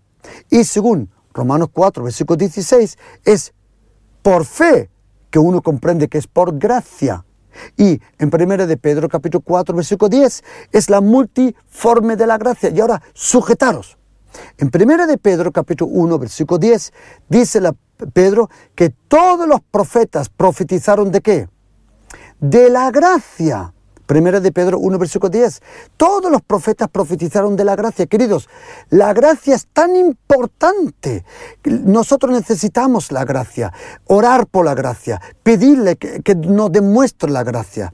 Y 0.51 0.65
según 0.65 1.11
Romanos 1.37 1.68
4, 1.72 2.05
versículo 2.05 2.37
16, 2.37 2.99
es 3.25 3.53
por 4.22 4.44
fe 4.44 4.90
que 5.31 5.38
uno 5.38 5.61
comprende 5.62 6.09
que 6.09 6.18
es 6.18 6.27
por 6.27 6.59
gracia. 6.59 7.25
Y 7.77 8.01
en 8.18 8.31
1 8.33 8.66
de 8.66 8.77
Pedro 8.77 9.09
capítulo 9.09 9.42
4, 9.42 9.77
versículo 9.77 10.09
10, 10.09 10.44
es 10.72 10.90
la 10.90 11.01
multiforme 11.01 12.16
de 12.16 12.27
la 12.27 12.38
gracia. 12.38 12.70
Y 12.70 12.81
ahora, 12.81 13.03
sujetaros. 13.12 13.99
En 14.59 14.70
1 14.75 15.07
de 15.07 15.18
Pedro 15.18 15.53
capítulo 15.53 15.90
1, 15.92 16.18
versículo 16.18 16.59
10, 16.59 16.92
dice 17.29 17.61
la, 17.61 17.75
Pedro 18.12 18.51
que 18.75 18.90
todos 18.90 19.46
los 19.46 19.61
profetas 19.61 20.29
profetizaron 20.29 21.11
de 21.11 21.20
qué? 21.20 21.49
De 22.40 22.68
la 22.68 22.90
gracia 22.90 23.72
Primera 24.07 24.40
de 24.40 24.53
Pedro 24.53 24.79
1, 24.79 24.99
versículo 24.99 25.31
10. 25.31 25.61
Todos 25.97 26.31
los 26.31 26.42
profetas 26.42 26.88
profetizaron 26.88 27.57
de 27.57 27.64
la 27.64 27.77
gracia. 27.77 28.07
Queridos, 28.07 28.49
la 28.88 29.12
gracia 29.12 29.55
es 29.55 29.66
tan 29.66 29.97
importante. 29.97 31.25
Nosotros 31.64 32.33
necesitamos 32.33 33.11
la 33.12 33.25
gracia, 33.25 33.73
orar 34.07 34.47
por 34.47 34.64
la 34.64 34.75
gracia, 34.75 35.21
pedirle 35.42 35.97
que, 35.97 36.23
que 36.23 36.35
nos 36.35 36.71
demuestre 36.71 37.31
la 37.31 37.42
gracia. 37.42 37.92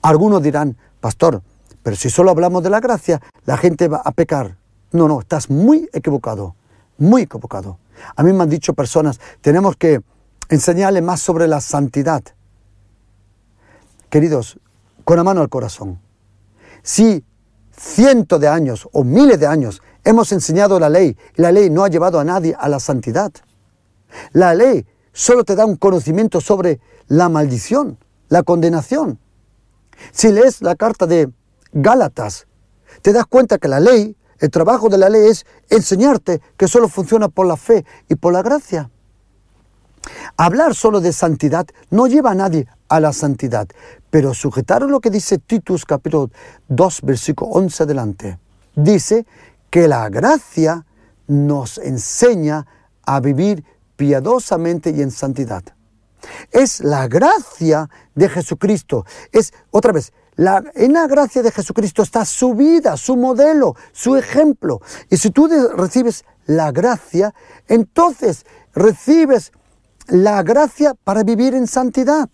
Algunos 0.00 0.42
dirán, 0.42 0.76
pastor, 1.00 1.42
pero 1.82 1.96
si 1.96 2.10
solo 2.10 2.30
hablamos 2.30 2.62
de 2.62 2.70
la 2.70 2.80
gracia, 2.80 3.20
la 3.44 3.56
gente 3.56 3.88
va 3.88 4.02
a 4.04 4.12
pecar. 4.12 4.56
No, 4.92 5.08
no, 5.08 5.20
estás 5.20 5.50
muy 5.50 5.88
equivocado, 5.92 6.54
muy 6.98 7.22
equivocado. 7.22 7.78
A 8.16 8.22
mí 8.22 8.32
me 8.32 8.42
han 8.42 8.50
dicho 8.50 8.74
personas, 8.74 9.20
tenemos 9.40 9.76
que 9.76 10.00
enseñarle 10.48 11.02
más 11.02 11.20
sobre 11.20 11.48
la 11.48 11.60
santidad. 11.60 12.22
Queridos, 14.10 14.58
con 15.04 15.16
la 15.16 15.24
mano 15.24 15.40
al 15.40 15.48
corazón. 15.48 16.00
Si 16.82 17.24
cientos 17.70 18.40
de 18.40 18.48
años 18.48 18.88
o 18.92 19.04
miles 19.04 19.38
de 19.38 19.46
años 19.46 19.82
hemos 20.04 20.32
enseñado 20.32 20.78
la 20.78 20.88
ley 20.88 21.16
y 21.36 21.42
la 21.42 21.52
ley 21.52 21.70
no 21.70 21.84
ha 21.84 21.88
llevado 21.88 22.18
a 22.18 22.24
nadie 22.24 22.54
a 22.58 22.68
la 22.68 22.80
santidad, 22.80 23.32
la 24.32 24.54
ley 24.54 24.86
solo 25.12 25.44
te 25.44 25.54
da 25.54 25.66
un 25.66 25.76
conocimiento 25.76 26.40
sobre 26.40 26.80
la 27.08 27.28
maldición, 27.28 27.98
la 28.28 28.42
condenación. 28.42 29.18
Si 30.10 30.32
lees 30.32 30.62
la 30.62 30.74
carta 30.74 31.06
de 31.06 31.30
Gálatas, 31.72 32.46
te 33.02 33.12
das 33.12 33.26
cuenta 33.26 33.58
que 33.58 33.68
la 33.68 33.80
ley, 33.80 34.16
el 34.38 34.50
trabajo 34.50 34.88
de 34.88 34.98
la 34.98 35.08
ley 35.08 35.28
es 35.28 35.46
enseñarte 35.70 36.40
que 36.56 36.68
solo 36.68 36.88
funciona 36.88 37.28
por 37.28 37.46
la 37.46 37.56
fe 37.56 37.84
y 38.08 38.16
por 38.16 38.32
la 38.32 38.42
gracia. 38.42 38.90
Hablar 40.36 40.74
solo 40.74 41.00
de 41.00 41.12
santidad 41.12 41.66
no 41.90 42.06
lleva 42.06 42.32
a 42.32 42.34
nadie 42.34 42.66
a 42.88 43.00
la 43.00 43.12
santidad, 43.12 43.68
pero 44.12 44.34
sujetaron 44.34 44.90
lo 44.90 45.00
que 45.00 45.08
dice 45.08 45.38
Titus 45.38 45.86
capítulo 45.86 46.30
2 46.68 47.00
versículo 47.00 47.50
11 47.52 47.84
adelante. 47.84 48.38
Dice 48.76 49.24
que 49.70 49.88
la 49.88 50.06
gracia 50.10 50.84
nos 51.28 51.78
enseña 51.78 52.66
a 53.06 53.20
vivir 53.20 53.64
piadosamente 53.96 54.90
y 54.90 55.00
en 55.00 55.10
santidad. 55.10 55.62
Es 56.50 56.80
la 56.80 57.08
gracia 57.08 57.88
de 58.14 58.28
Jesucristo. 58.28 59.06
Es, 59.32 59.54
otra 59.70 59.92
vez, 59.92 60.12
en 60.36 60.92
la 60.92 61.06
gracia 61.06 61.42
de 61.42 61.50
Jesucristo 61.50 62.02
está 62.02 62.26
su 62.26 62.52
vida, 62.52 62.98
su 62.98 63.16
modelo, 63.16 63.76
su 63.92 64.14
ejemplo. 64.16 64.82
Y 65.08 65.16
si 65.16 65.30
tú 65.30 65.48
recibes 65.74 66.26
la 66.44 66.70
gracia, 66.70 67.34
entonces 67.66 68.44
recibes 68.74 69.52
la 70.08 70.42
gracia 70.42 70.92
para 71.02 71.22
vivir 71.22 71.54
en 71.54 71.66
santidad. 71.66 72.28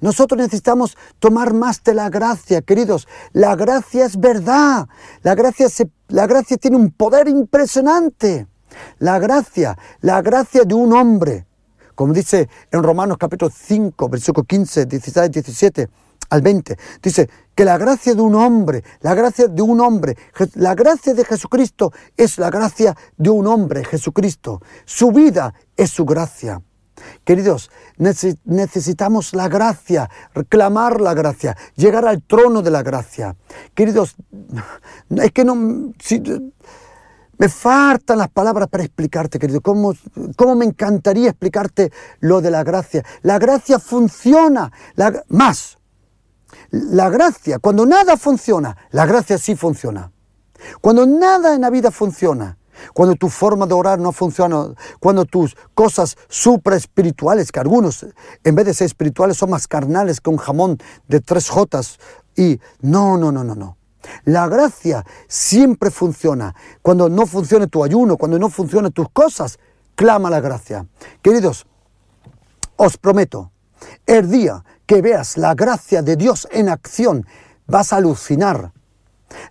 Nosotros 0.00 0.38
necesitamos 0.38 0.96
tomar 1.18 1.54
más 1.54 1.82
de 1.82 1.94
la 1.94 2.10
gracia, 2.10 2.62
queridos. 2.62 3.08
La 3.32 3.56
gracia 3.56 4.04
es 4.04 4.18
verdad. 4.18 4.88
La 5.22 5.34
gracia, 5.34 5.68
la 6.08 6.26
gracia 6.26 6.56
tiene 6.56 6.76
un 6.76 6.90
poder 6.90 7.28
impresionante. 7.28 8.46
La 8.98 9.18
gracia, 9.18 9.76
la 10.00 10.22
gracia 10.22 10.64
de 10.64 10.74
un 10.74 10.92
hombre. 10.92 11.46
Como 11.94 12.12
dice 12.12 12.48
en 12.72 12.82
Romanos 12.82 13.18
capítulo 13.18 13.50
5, 13.54 14.08
versículo 14.08 14.44
15, 14.44 14.86
16, 14.86 15.30
17 15.30 15.88
al 16.30 16.42
20. 16.42 16.76
Dice 17.02 17.28
que 17.54 17.64
la 17.64 17.78
gracia 17.78 18.14
de 18.14 18.20
un 18.20 18.34
hombre, 18.34 18.82
la 19.00 19.14
gracia 19.14 19.46
de 19.46 19.62
un 19.62 19.80
hombre, 19.80 20.16
la 20.54 20.74
gracia 20.74 21.14
de 21.14 21.24
Jesucristo 21.24 21.92
es 22.16 22.38
la 22.38 22.50
gracia 22.50 22.96
de 23.16 23.30
un 23.30 23.46
hombre, 23.46 23.84
Jesucristo. 23.84 24.60
Su 24.84 25.12
vida 25.12 25.54
es 25.76 25.90
su 25.90 26.04
gracia. 26.04 26.60
Queridos, 27.24 27.70
necesitamos 27.96 29.34
la 29.34 29.48
gracia, 29.48 30.10
reclamar 30.34 31.00
la 31.00 31.14
gracia, 31.14 31.56
llegar 31.74 32.06
al 32.06 32.22
trono 32.22 32.62
de 32.62 32.70
la 32.70 32.82
gracia. 32.82 33.36
Queridos, 33.74 34.16
es 35.16 35.32
que 35.32 35.44
no... 35.44 35.54
me 35.54 37.48
faltan 37.48 38.18
las 38.18 38.28
palabras 38.28 38.68
para 38.68 38.84
explicarte, 38.84 39.38
querido, 39.38 39.60
cómo, 39.60 39.94
cómo, 40.36 40.54
me 40.54 40.66
encantaría 40.66 41.30
explicarte 41.30 41.92
lo 42.20 42.40
de 42.40 42.50
la 42.50 42.62
gracia. 42.62 43.04
La 43.22 43.38
gracia 43.38 43.78
funciona, 43.78 44.70
más. 45.28 45.78
La 46.70 47.08
gracia, 47.08 47.58
cuando 47.58 47.86
nada 47.86 48.16
funciona, 48.16 48.76
la 48.90 49.06
gracia 49.06 49.38
sí 49.38 49.56
funciona. 49.56 50.10
Cuando 50.80 51.06
nada 51.06 51.54
en 51.54 51.60
la 51.60 51.70
vida 51.70 51.90
funciona, 51.90 52.56
cuando 52.92 53.14
tu 53.14 53.28
forma 53.28 53.66
de 53.66 53.74
orar 53.74 53.98
no 53.98 54.12
funciona, 54.12 54.74
cuando 55.00 55.24
tus 55.24 55.56
cosas 55.74 56.16
supra 56.28 56.76
espirituales, 56.76 57.52
que 57.52 57.60
algunos 57.60 58.06
en 58.42 58.54
vez 58.54 58.66
de 58.66 58.74
ser 58.74 58.86
espirituales 58.86 59.36
son 59.36 59.50
más 59.50 59.66
carnales 59.66 60.20
que 60.20 60.30
un 60.30 60.36
jamón 60.36 60.78
de 61.08 61.20
tres 61.20 61.48
jotas, 61.48 61.98
y 62.36 62.60
no, 62.80 63.16
no, 63.16 63.30
no, 63.30 63.44
no, 63.44 63.54
no. 63.54 63.76
La 64.24 64.48
gracia 64.48 65.04
siempre 65.28 65.90
funciona. 65.90 66.54
Cuando 66.82 67.08
no 67.08 67.26
funcione 67.26 67.66
tu 67.66 67.84
ayuno, 67.84 68.16
cuando 68.16 68.38
no 68.38 68.50
funcione 68.50 68.90
tus 68.90 69.08
cosas, 69.10 69.58
clama 69.94 70.30
la 70.30 70.40
gracia. 70.40 70.86
Queridos, 71.22 71.66
os 72.76 72.96
prometo, 72.96 73.52
el 74.06 74.30
día 74.30 74.64
que 74.86 75.00
veas 75.00 75.36
la 75.36 75.54
gracia 75.54 76.02
de 76.02 76.16
Dios 76.16 76.46
en 76.50 76.68
acción, 76.68 77.26
vas 77.66 77.92
a 77.92 77.96
alucinar 77.96 78.72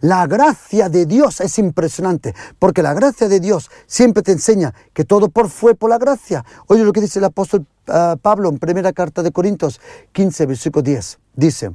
la 0.01 0.27
gracia 0.27 0.89
de 0.89 1.05
Dios 1.05 1.41
es 1.41 1.57
impresionante, 1.59 2.33
porque 2.59 2.81
la 2.81 2.93
gracia 2.93 3.27
de 3.27 3.39
Dios 3.39 3.69
siempre 3.87 4.23
te 4.23 4.31
enseña 4.31 4.73
que 4.93 5.05
todo 5.05 5.29
por 5.29 5.49
fue 5.49 5.75
por 5.75 5.89
la 5.89 5.97
gracia. 5.97 6.45
Oye 6.67 6.83
lo 6.83 6.93
que 6.93 7.01
dice 7.01 7.19
el 7.19 7.25
apóstol 7.25 7.65
ah, 7.87 8.15
Pablo 8.21 8.49
en 8.49 8.59
primera 8.59 8.93
carta 8.93 9.23
de 9.23 9.31
Corintios 9.31 9.79
15, 10.11 10.45
versículo 10.45 10.83
10. 10.83 11.19
Dice, 11.35 11.71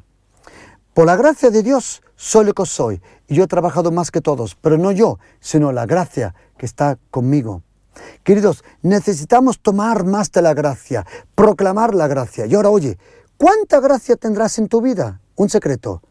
por 0.94 1.06
la 1.06 1.16
gracia 1.16 1.50
de 1.50 1.62
Dios 1.62 2.02
soy 2.16 2.44
lo 2.46 2.54
que 2.54 2.66
soy, 2.66 3.00
y 3.28 3.36
yo 3.36 3.44
he 3.44 3.46
trabajado 3.46 3.92
más 3.92 4.10
que 4.10 4.20
todos, 4.20 4.56
pero 4.60 4.78
no 4.78 4.90
yo, 4.90 5.18
sino 5.38 5.70
la 5.70 5.86
gracia 5.86 6.34
que 6.56 6.66
está 6.66 6.98
conmigo. 7.10 7.62
Queridos, 8.22 8.64
necesitamos 8.82 9.60
tomar 9.60 10.04
más 10.04 10.30
de 10.32 10.42
la 10.42 10.54
gracia, 10.54 11.06
proclamar 11.34 11.94
la 11.94 12.08
gracia. 12.08 12.46
Y 12.46 12.54
ahora, 12.54 12.70
oye, 12.70 12.98
¿cuánta 13.36 13.80
gracia 13.80 14.16
tendrás 14.16 14.58
en 14.58 14.68
tu 14.68 14.80
vida? 14.80 15.20
Un 15.36 15.48
secreto. 15.48 16.02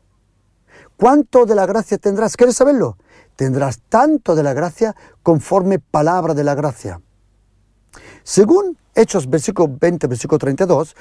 ¿Cuánto 0.98 1.45
de 1.45 1.56
la 1.56 1.66
gracia 1.66 1.98
tendrás? 1.98 2.36
¿Quieres 2.36 2.56
saberlo? 2.56 2.98
Tendrás 3.36 3.80
tanto 3.88 4.36
de 4.36 4.41
la 4.41 4.54
gracia 4.54 4.95
conforme 5.22 5.78
palabra 5.78 6.34
de 6.34 6.43
la 6.43 6.56
gracia. 6.56 7.00
Según 8.24 8.78
Hechos 8.95 9.30
versículo 9.30 9.76
20, 9.80 10.08
versículo 10.08 10.39
32, 10.39 10.95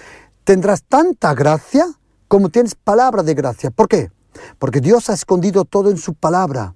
tendrás 0.44 0.82
tanta 0.82 1.34
gracia 1.34 1.86
como 2.28 2.51
tienes 2.51 2.74
palabra 2.74 3.22
de 3.22 3.34
gracia. 3.34 3.70
¿Por 3.70 3.88
qué? 3.88 4.11
Porque 4.59 4.82
Dios 4.82 5.09
ha 5.09 5.14
escondido 5.14 5.64
todo 5.64 5.90
en 5.90 5.97
su 5.97 6.12
palabra. 6.12 6.74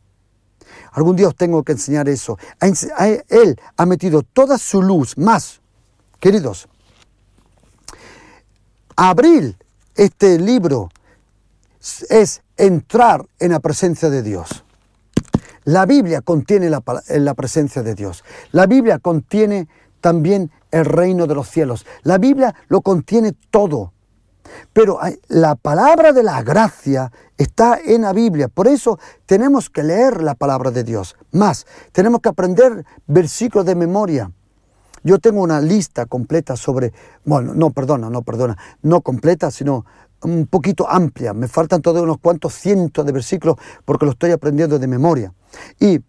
Algún 0.93 1.15
día 1.15 1.29
os 1.29 1.37
tengo 1.37 1.63
que 1.63 1.73
enseñar 1.73 2.09
eso. 2.09 2.39
Él 3.29 3.61
ha 3.77 3.87
metido 3.87 4.23
toda 4.23 4.57
su 4.57 4.83
luz 4.83 5.19
más. 5.19 5.61
Queridos, 6.19 6.69
abrir 8.97 9.57
este 9.95 10.39
libro 10.39 10.89
es 12.09 12.43
entrar 12.57 13.27
en 13.39 13.53
la 13.53 13.61
presencia 13.61 14.11
de 14.11 14.23
Dios. 14.23 14.65
La 15.65 15.87
Biblia 15.87 16.21
contiene 16.21 16.71
la, 16.71 16.83
la, 17.09 17.35
presencia 17.35 17.83
de 17.83 17.95
Dios. 17.95 18.25
La 18.53 18.67
Biblia 18.67 18.99
contiene 18.99 19.69
también 20.01 20.51
el 20.71 20.85
reino 20.85 21.27
de 21.27 21.35
los 21.35 21.49
cielos. 21.49 21.87
La 22.03 22.19
Biblia 22.19 22.55
lo 22.69 22.81
contiene 22.81 23.35
todo. 23.51 23.93
Pero 24.73 24.99
la 25.29 25.55
palabra 25.55 26.13
de 26.13 26.23
la 26.23 26.43
gracia 26.43 27.13
está 27.37 27.79
en 27.85 28.03
la 28.03 28.13
Biblia. 28.13 28.49
Por 28.49 28.69
eso 28.69 28.99
tenemos 29.27 29.71
que 29.71 29.83
leer 29.83 30.23
la 30.23 30.35
palabra 30.35 30.71
de 30.71 30.85
Dios. 30.85 31.17
Más, 31.33 31.67
tenemos 31.93 32.21
que 32.21 32.31
aprender 32.31 32.85
versículos 33.07 33.67
de 33.67 33.75
memoria. 33.75 34.31
Yo 35.03 35.19
tengo 35.19 35.43
una 35.43 35.61
lista 35.61 36.07
completa 36.07 36.57
sobre, 36.57 36.93
bueno, 37.25 37.55
no, 37.55 37.71
perdona, 37.71 38.11
no, 38.11 38.23
perdona, 38.23 38.59
no 38.83 39.01
completa, 39.01 39.51
sino 39.51 39.87
un 40.23 40.47
poquito 40.47 40.89
amplia. 40.89 41.33
Me 41.33 41.49
faltan 41.49 41.83
todos 41.83 42.03
unos 42.03 42.19
cuantos 42.19 42.55
cientos 42.55 43.05
de 43.05 43.13
versículos 43.13 43.57
porque 43.85 44.05
lo 44.05 44.13
estoy 44.13 44.31
aprendiendo 44.33 44.79
de 44.79 44.87
memoria. 44.87 45.33
Y 45.79 46.01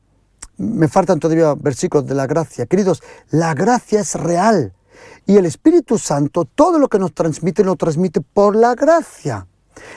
me 0.58 0.88
faltan 0.88 1.20
todavía 1.20 1.56
versículos 1.56 2.06
de 2.08 2.16
la 2.16 2.28
gracia. 2.28 2.66
Queridos, 2.66 3.02
la 3.30 3.54
gracia 3.54 4.02
es 4.02 4.16
real. 4.16 4.74
Y 5.26 5.38
el 5.38 5.46
Espíritu 5.46 5.98
Santo, 5.98 6.46
todo 6.46 6.78
lo 6.78 6.88
que 6.88 7.00
nos 7.00 7.14
transmite, 7.14 7.64
lo 7.64 7.76
transmite 7.76 8.22
por 8.22 8.56
la 8.56 8.76
gracia. 8.76 9.48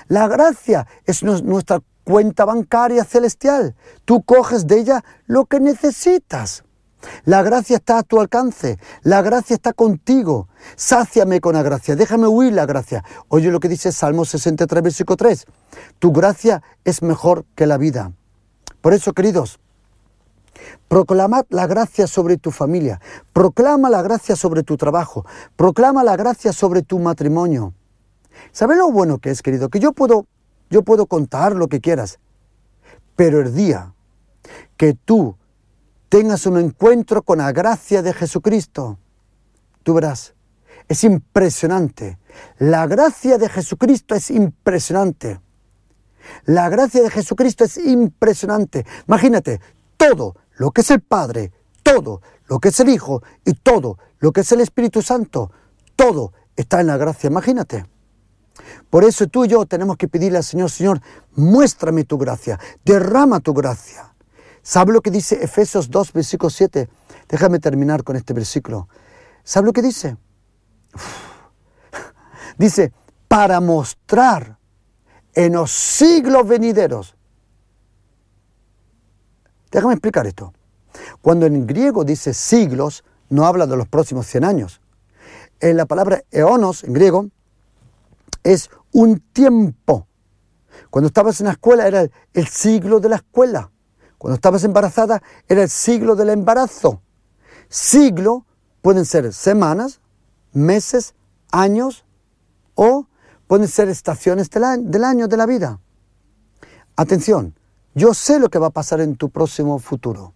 La 0.09 0.29
gracia 0.29 0.87
es 1.05 1.23
nuestra 1.23 1.81
cuenta 2.05 2.45
bancaria 2.45 3.05
celestial. 3.05 3.75
Tú 4.05 4.23
coges 4.23 4.67
de 4.67 4.79
ella 4.79 5.05
lo 5.27 5.47
que 5.47 5.61
necesitas. 5.61 6.65
La 7.25 7.43
gracia 7.43 7.77
está 7.77 7.99
a 7.99 8.03
tu 8.03 8.21
alcance, 8.21 8.79
la 9.03 9.23
gracia 9.23 9.55
está 9.55 9.73
contigo. 9.73 10.49
Sáciame 10.77 11.41
con 11.41 11.55
la 11.55 11.63
gracia, 11.63 11.97
déjame 11.97 12.27
huir 12.27 12.53
la 12.53 12.67
gracia. 12.67 13.05
Oye 13.29 13.51
lo 13.51 13.61
que 13.61 13.69
dice 13.69 13.93
Salmo 13.93 14.25
63, 14.25 14.83
versículo 14.83 15.17
3. 15.17 15.45
Tu 15.99 16.13
gracia 16.13 16.63
es 16.85 17.03
mejor 17.03 17.45
que 17.55 17.67
la 17.67 17.79
vida. 17.79 18.13
Por 18.81 18.95
eso, 18.95 19.13
queridos, 19.13 19.59
Proclamad 20.89 21.47
la 21.49 21.67
gracia 21.67 22.07
sobre 22.07 22.37
tu 22.37 22.51
familia, 22.51 23.01
proclama 23.33 23.91
la 23.91 24.03
gracia 24.03 24.37
sobre 24.37 24.63
tu 24.63 24.77
trabajo, 24.77 25.25
proclama 25.57 26.05
la 26.05 26.17
gracia 26.17 26.53
sobre 26.53 26.83
tu 26.83 26.99
matrimonio. 26.99 27.75
¿Sabes 28.53 28.77
lo 28.77 28.91
bueno 28.91 29.19
que 29.19 29.31
es, 29.31 29.43
querido? 29.43 29.69
Que 29.69 29.81
yo 29.81 29.93
puedo, 29.93 30.27
yo 30.71 30.83
puedo 30.83 31.07
contar 31.07 31.55
lo 31.55 31.69
que 31.69 31.81
quieras, 31.81 32.19
pero 33.17 33.41
el 33.41 33.55
día 33.55 33.95
que 34.77 34.95
tú 34.95 35.37
tengas 36.15 36.47
un 36.47 36.59
encuentro 36.59 37.23
con 37.23 37.39
la 37.39 37.51
gracia 37.51 38.01
de 38.01 38.13
Jesucristo. 38.13 39.01
Tú 39.83 39.95
verás, 39.95 40.37
es 40.87 41.03
impresionante. 41.03 42.21
La 42.59 42.87
gracia 42.87 43.37
de 43.37 43.49
Jesucristo 43.49 44.15
es 44.15 44.31
impresionante. 44.31 45.41
La 46.45 46.69
gracia 46.69 47.03
de 47.03 47.11
Jesucristo 47.11 47.65
es 47.65 47.79
impresionante. 47.79 48.87
Imagínate, 49.09 49.61
todo 49.97 50.37
lo 50.57 50.71
que 50.71 50.83
es 50.83 50.93
el 50.93 51.01
Padre, 51.01 51.51
todo 51.83 52.23
lo 52.47 52.61
que 52.61 52.69
es 52.69 52.79
el 52.79 52.91
Hijo 52.91 53.25
y 53.45 53.55
todo 53.55 53.99
lo 54.21 54.31
que 54.31 54.43
es 54.43 54.53
el 54.53 54.61
Espíritu 54.61 55.03
Santo, 55.03 55.51
todo 55.97 56.33
está 56.55 56.81
en 56.81 56.87
la 56.87 56.97
gracia. 56.97 57.27
Imagínate. 57.29 57.87
Por 58.89 59.03
eso 59.03 59.27
tú 59.27 59.47
y 59.47 59.49
yo 59.49 59.67
tenemos 59.67 59.97
que 59.97 60.07
pedirle 60.07 60.39
al 60.39 60.45
Señor, 60.45 60.71
Señor, 60.71 61.01
muéstrame 61.35 62.05
tu 62.05 62.19
gracia, 62.19 62.61
derrama 62.85 63.41
tu 63.41 63.53
gracia. 63.53 64.14
¿Sabe 64.65 64.95
lo 64.95 65.03
que 65.03 65.11
dice 65.11 65.45
Efesios 65.45 65.91
2, 65.91 66.15
versículo 66.15 66.49
7? 66.49 66.89
Déjame 67.29 67.59
terminar 67.59 68.03
con 68.03 68.17
este 68.17 68.33
versículo. 68.33 68.89
¿Sabe 69.45 69.67
lo 69.67 69.75
que 69.75 69.83
dice? 69.83 70.17
Dice, 72.57 72.93
para 73.29 73.61
mostrar 73.61 74.59
en 75.35 75.53
los 75.53 75.71
siglos 75.71 76.49
venideros. 76.49 77.15
Déjame 79.71 79.95
explicar 79.95 80.27
esto. 80.27 80.55
Cuando 81.21 81.45
en 81.45 81.67
griego 81.67 82.05
dice 82.05 82.33
siglos, 82.33 83.05
no 83.29 83.45
habla 83.45 83.67
de 83.67 83.77
los 83.77 83.89
próximos 83.89 84.27
100 84.29 84.45
años. 84.45 84.81
En 85.61 85.77
la 85.77 85.85
palabra 85.85 86.23
eonos, 86.31 86.85
en 86.85 86.95
griego, 86.95 87.27
es 88.43 88.71
un 88.93 89.21
tiempo. 89.21 90.07
Cuando 90.89 91.09
estabas 91.09 91.41
en 91.41 91.47
la 91.47 91.53
escuela 91.53 91.87
era 91.87 92.07
el 92.33 92.47
siglo 92.47 93.01
de 93.01 93.09
la 93.11 93.17
escuela. 93.17 93.73
Cuando 94.19 94.37
estabas 94.37 94.65
embarazada 94.65 95.23
era 95.49 95.63
el 95.63 95.69
siglo 95.69 96.17
del 96.17 96.31
embarazo. 96.31 97.03
Siglo 97.69 98.47
pueden 98.83 99.05
ser 99.05 99.33
semanas, 99.33 100.01
meses, 100.53 101.15
años 101.51 102.05
o 102.75 103.07
pueden 103.47 103.69
ser 103.69 103.89
estaciones 103.89 104.51
del 104.51 105.05
año, 105.05 105.29
de 105.29 105.37
la 105.37 105.47
vida. 105.47 105.81
Atención, 106.97 107.55
yo 107.95 108.15
sé 108.15 108.39
lo 108.39 108.49
que 108.51 108.59
va 108.59 108.69
a 108.69 108.71
pasar 108.71 109.01
en 109.01 109.17
tu 109.17 109.31
próximo 109.31 109.79
futuro. 109.79 110.35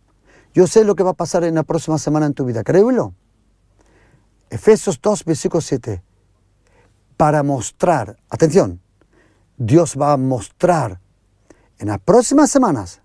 Yo 0.54 0.66
sé 0.66 0.84
lo 0.84 0.94
que 0.94 1.02
va 1.02 1.10
a 1.10 1.14
pasar 1.14 1.44
en 1.44 1.54
la 1.54 1.62
próxima 1.62 1.98
semana 1.98 2.26
en 2.26 2.34
tu 2.34 2.44
vida. 2.44 2.64
Créelo. 2.64 3.14
Efesios 4.50 5.00
2, 5.00 5.24
versículo 5.24 5.60
7. 5.60 6.02
Para 7.16 7.42
mostrar, 7.42 8.16
atención, 8.30 8.80
Dios 9.56 9.96
va 10.00 10.12
a 10.12 10.16
mostrar 10.16 11.00
en 11.78 11.88
las 11.88 11.98
próximas 12.00 12.50
semanas 12.50 13.02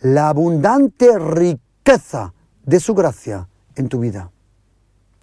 la 0.00 0.28
abundante 0.28 1.18
riqueza 1.18 2.34
de 2.64 2.80
su 2.80 2.94
gracia 2.94 3.48
en 3.74 3.88
tu 3.88 4.00
vida. 4.00 4.30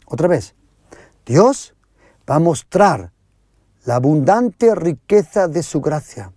Otra 0.06 0.28
vez, 0.28 0.56
Dios 1.26 1.76
va 2.30 2.36
a 2.36 2.40
mostrar 2.40 3.12
la 3.86 3.96
abundante 3.96 4.74
riqueza 4.76 5.48
de 5.48 5.64
su 5.64 5.82
gracia. 5.82 6.32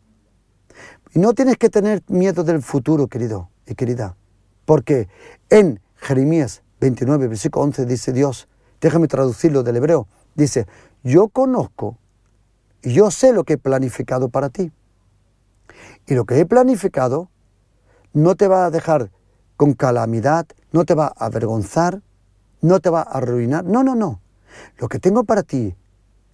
Y 1.14 1.18
no 1.18 1.32
tienes 1.32 1.56
que 1.56 1.70
tener 1.70 2.02
miedo 2.08 2.44
del 2.44 2.62
futuro, 2.62 3.06
querido 3.06 3.50
y 3.66 3.74
querida, 3.74 4.16
porque 4.64 5.08
en 5.48 5.80
Jeremías 5.96 6.62
29, 6.80 7.28
versículo 7.28 7.64
11 7.66 7.86
dice 7.86 8.12
Dios, 8.12 8.48
déjame 8.80 9.08
traducirlo 9.08 9.62
del 9.62 9.76
hebreo, 9.76 10.08
dice, 10.34 10.66
yo 11.02 11.28
conozco 11.28 11.98
y 12.82 12.92
yo 12.92 13.10
sé 13.10 13.32
lo 13.32 13.44
que 13.44 13.54
he 13.54 13.58
planificado 13.58 14.28
para 14.28 14.50
ti. 14.50 14.72
Y 16.06 16.14
lo 16.14 16.24
que 16.24 16.38
he 16.38 16.46
planificado 16.46 17.30
no 18.16 18.34
te 18.34 18.48
va 18.48 18.64
a 18.64 18.70
dejar 18.70 19.10
con 19.58 19.74
calamidad, 19.74 20.46
no 20.72 20.86
te 20.86 20.94
va 20.94 21.12
a 21.14 21.26
avergonzar, 21.26 22.00
no 22.62 22.80
te 22.80 22.88
va 22.88 23.00
a 23.00 23.18
arruinar. 23.18 23.66
No, 23.66 23.84
no, 23.84 23.94
no. 23.94 24.22
Lo 24.78 24.88
que 24.88 24.98
tengo 24.98 25.24
para 25.24 25.42
ti 25.42 25.76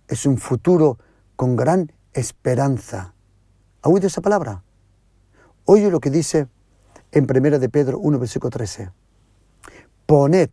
es 0.06 0.24
un 0.24 0.38
futuro 0.38 0.98
con 1.34 1.56
gran 1.56 1.90
esperanza. 2.12 3.14
¿Ha 3.82 3.88
oído 3.88 4.06
esa 4.06 4.20
palabra? 4.20 4.62
Oye 5.64 5.90
lo 5.90 5.98
que 5.98 6.10
dice 6.10 6.46
en 7.10 7.26
1 7.28 7.58
de 7.58 7.68
Pedro 7.68 7.98
1, 7.98 8.16
versículo 8.20 8.50
13. 8.50 8.92
Poned 10.06 10.50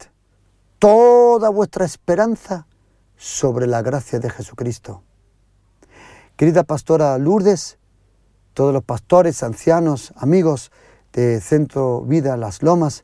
toda 0.80 1.50
vuestra 1.50 1.86
esperanza 1.86 2.66
sobre 3.18 3.68
la 3.68 3.84
gracia 3.84 4.18
de 4.18 4.32
Jesucristo. 4.32 5.04
Querida 6.36 6.64
pastora 6.64 7.20
Lourdes, 7.20 7.78
todos 8.56 8.74
los 8.74 8.84
pastores, 8.84 9.44
ancianos, 9.44 10.12
amigos 10.16 10.72
de 11.14 11.42
Centro 11.42 12.02
Vida 12.02 12.38
Las 12.38 12.64
Lomas, 12.64 13.04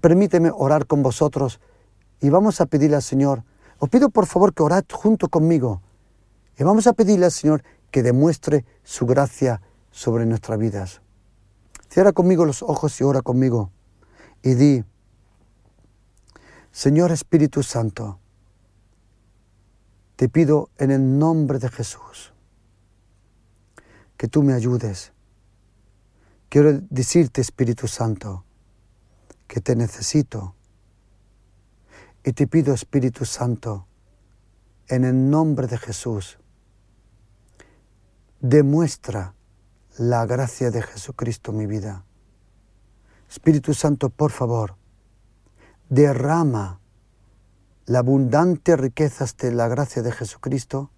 permíteme 0.00 0.50
orar 0.54 0.86
con 0.86 1.02
vosotros 1.02 1.60
y 2.20 2.30
vamos 2.30 2.60
a 2.60 2.66
pedirle 2.66 2.96
al 2.96 3.02
Señor, 3.02 3.44
os 3.78 3.88
pido 3.88 4.10
por 4.10 4.26
favor 4.26 4.54
que 4.54 4.62
orad 4.62 4.84
junto 4.92 5.28
conmigo 5.28 5.82
y 6.58 6.64
vamos 6.64 6.86
a 6.86 6.92
pedirle 6.92 7.26
al 7.26 7.32
Señor 7.32 7.64
que 7.90 8.02
demuestre 8.02 8.64
su 8.82 9.06
gracia 9.06 9.60
sobre 9.90 10.26
nuestras 10.26 10.58
vidas. 10.58 11.02
Cierra 11.88 12.12
conmigo 12.12 12.44
los 12.44 12.62
ojos 12.62 13.00
y 13.00 13.04
ora 13.04 13.22
conmigo 13.22 13.70
y 14.42 14.54
di, 14.54 14.84
Señor 16.70 17.12
Espíritu 17.12 17.62
Santo, 17.62 18.18
te 20.16 20.28
pido 20.28 20.70
en 20.78 20.90
el 20.90 21.18
nombre 21.18 21.58
de 21.58 21.68
Jesús 21.68 22.32
que 24.16 24.28
tú 24.28 24.42
me 24.42 24.54
ayudes. 24.54 25.11
Quiero 26.52 26.82
decirte, 26.90 27.40
Espíritu 27.40 27.88
Santo, 27.88 28.44
que 29.46 29.62
te 29.62 29.74
necesito. 29.74 30.54
Y 32.22 32.34
te 32.34 32.46
pido, 32.46 32.74
Espíritu 32.74 33.24
Santo, 33.24 33.86
en 34.86 35.04
el 35.04 35.30
nombre 35.30 35.66
de 35.66 35.78
Jesús, 35.78 36.38
demuestra 38.40 39.34
la 39.96 40.26
gracia 40.26 40.70
de 40.70 40.82
Jesucristo 40.82 41.52
en 41.52 41.56
mi 41.56 41.66
vida. 41.66 42.04
Espíritu 43.30 43.72
Santo, 43.72 44.10
por 44.10 44.30
favor, 44.30 44.76
derrama 45.88 46.80
la 47.86 48.00
abundante 48.00 48.76
riqueza 48.76 49.24
de 49.38 49.52
la 49.52 49.68
gracia 49.68 50.02
de 50.02 50.12
Jesucristo 50.12 50.90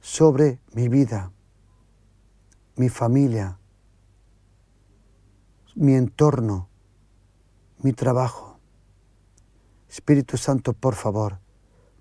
sobre 0.00 0.60
mi 0.72 0.88
vida, 0.88 1.30
mi 2.76 2.88
familia, 2.88 3.58
mi 5.76 5.94
entorno, 5.94 6.68
mi 7.82 7.92
trabajo. 7.92 8.58
Espíritu 9.90 10.38
Santo, 10.38 10.72
por 10.72 10.94
favor, 10.94 11.38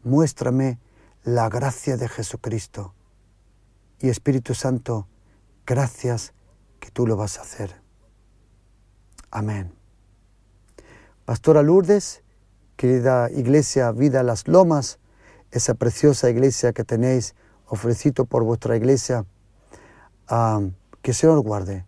muéstrame 0.04 0.80
la 1.24 1.50
gracia 1.50 1.98
de 1.98 2.08
Jesucristo. 2.08 2.94
Y 4.00 4.10
Espíritu 4.10 4.54
Santo, 4.54 5.08
gracias 5.66 6.34
que 6.80 6.90
tú 6.90 7.06
lo 7.06 7.18
vas 7.18 7.38
a 7.38 7.42
hacer. 7.42 7.82
Amén. 9.30 9.74
Pastora 11.26 11.62
Lourdes, 11.62 12.24
querida 12.78 13.30
iglesia 13.30 13.92
Vida 13.92 14.24
Las 14.24 14.48
Lomas, 14.48 15.00
esa 15.52 15.74
preciosa 15.74 16.30
iglesia 16.30 16.72
que 16.72 16.86
tenéis 16.86 17.36
ofrecido 17.68 18.26
por 18.26 18.44
vuestra 18.44 18.78
iglesia, 18.78 19.26
ah, 20.30 20.62
que 21.02 21.12
el 21.12 21.16
Señor 21.16 21.42
guarde 21.42 21.86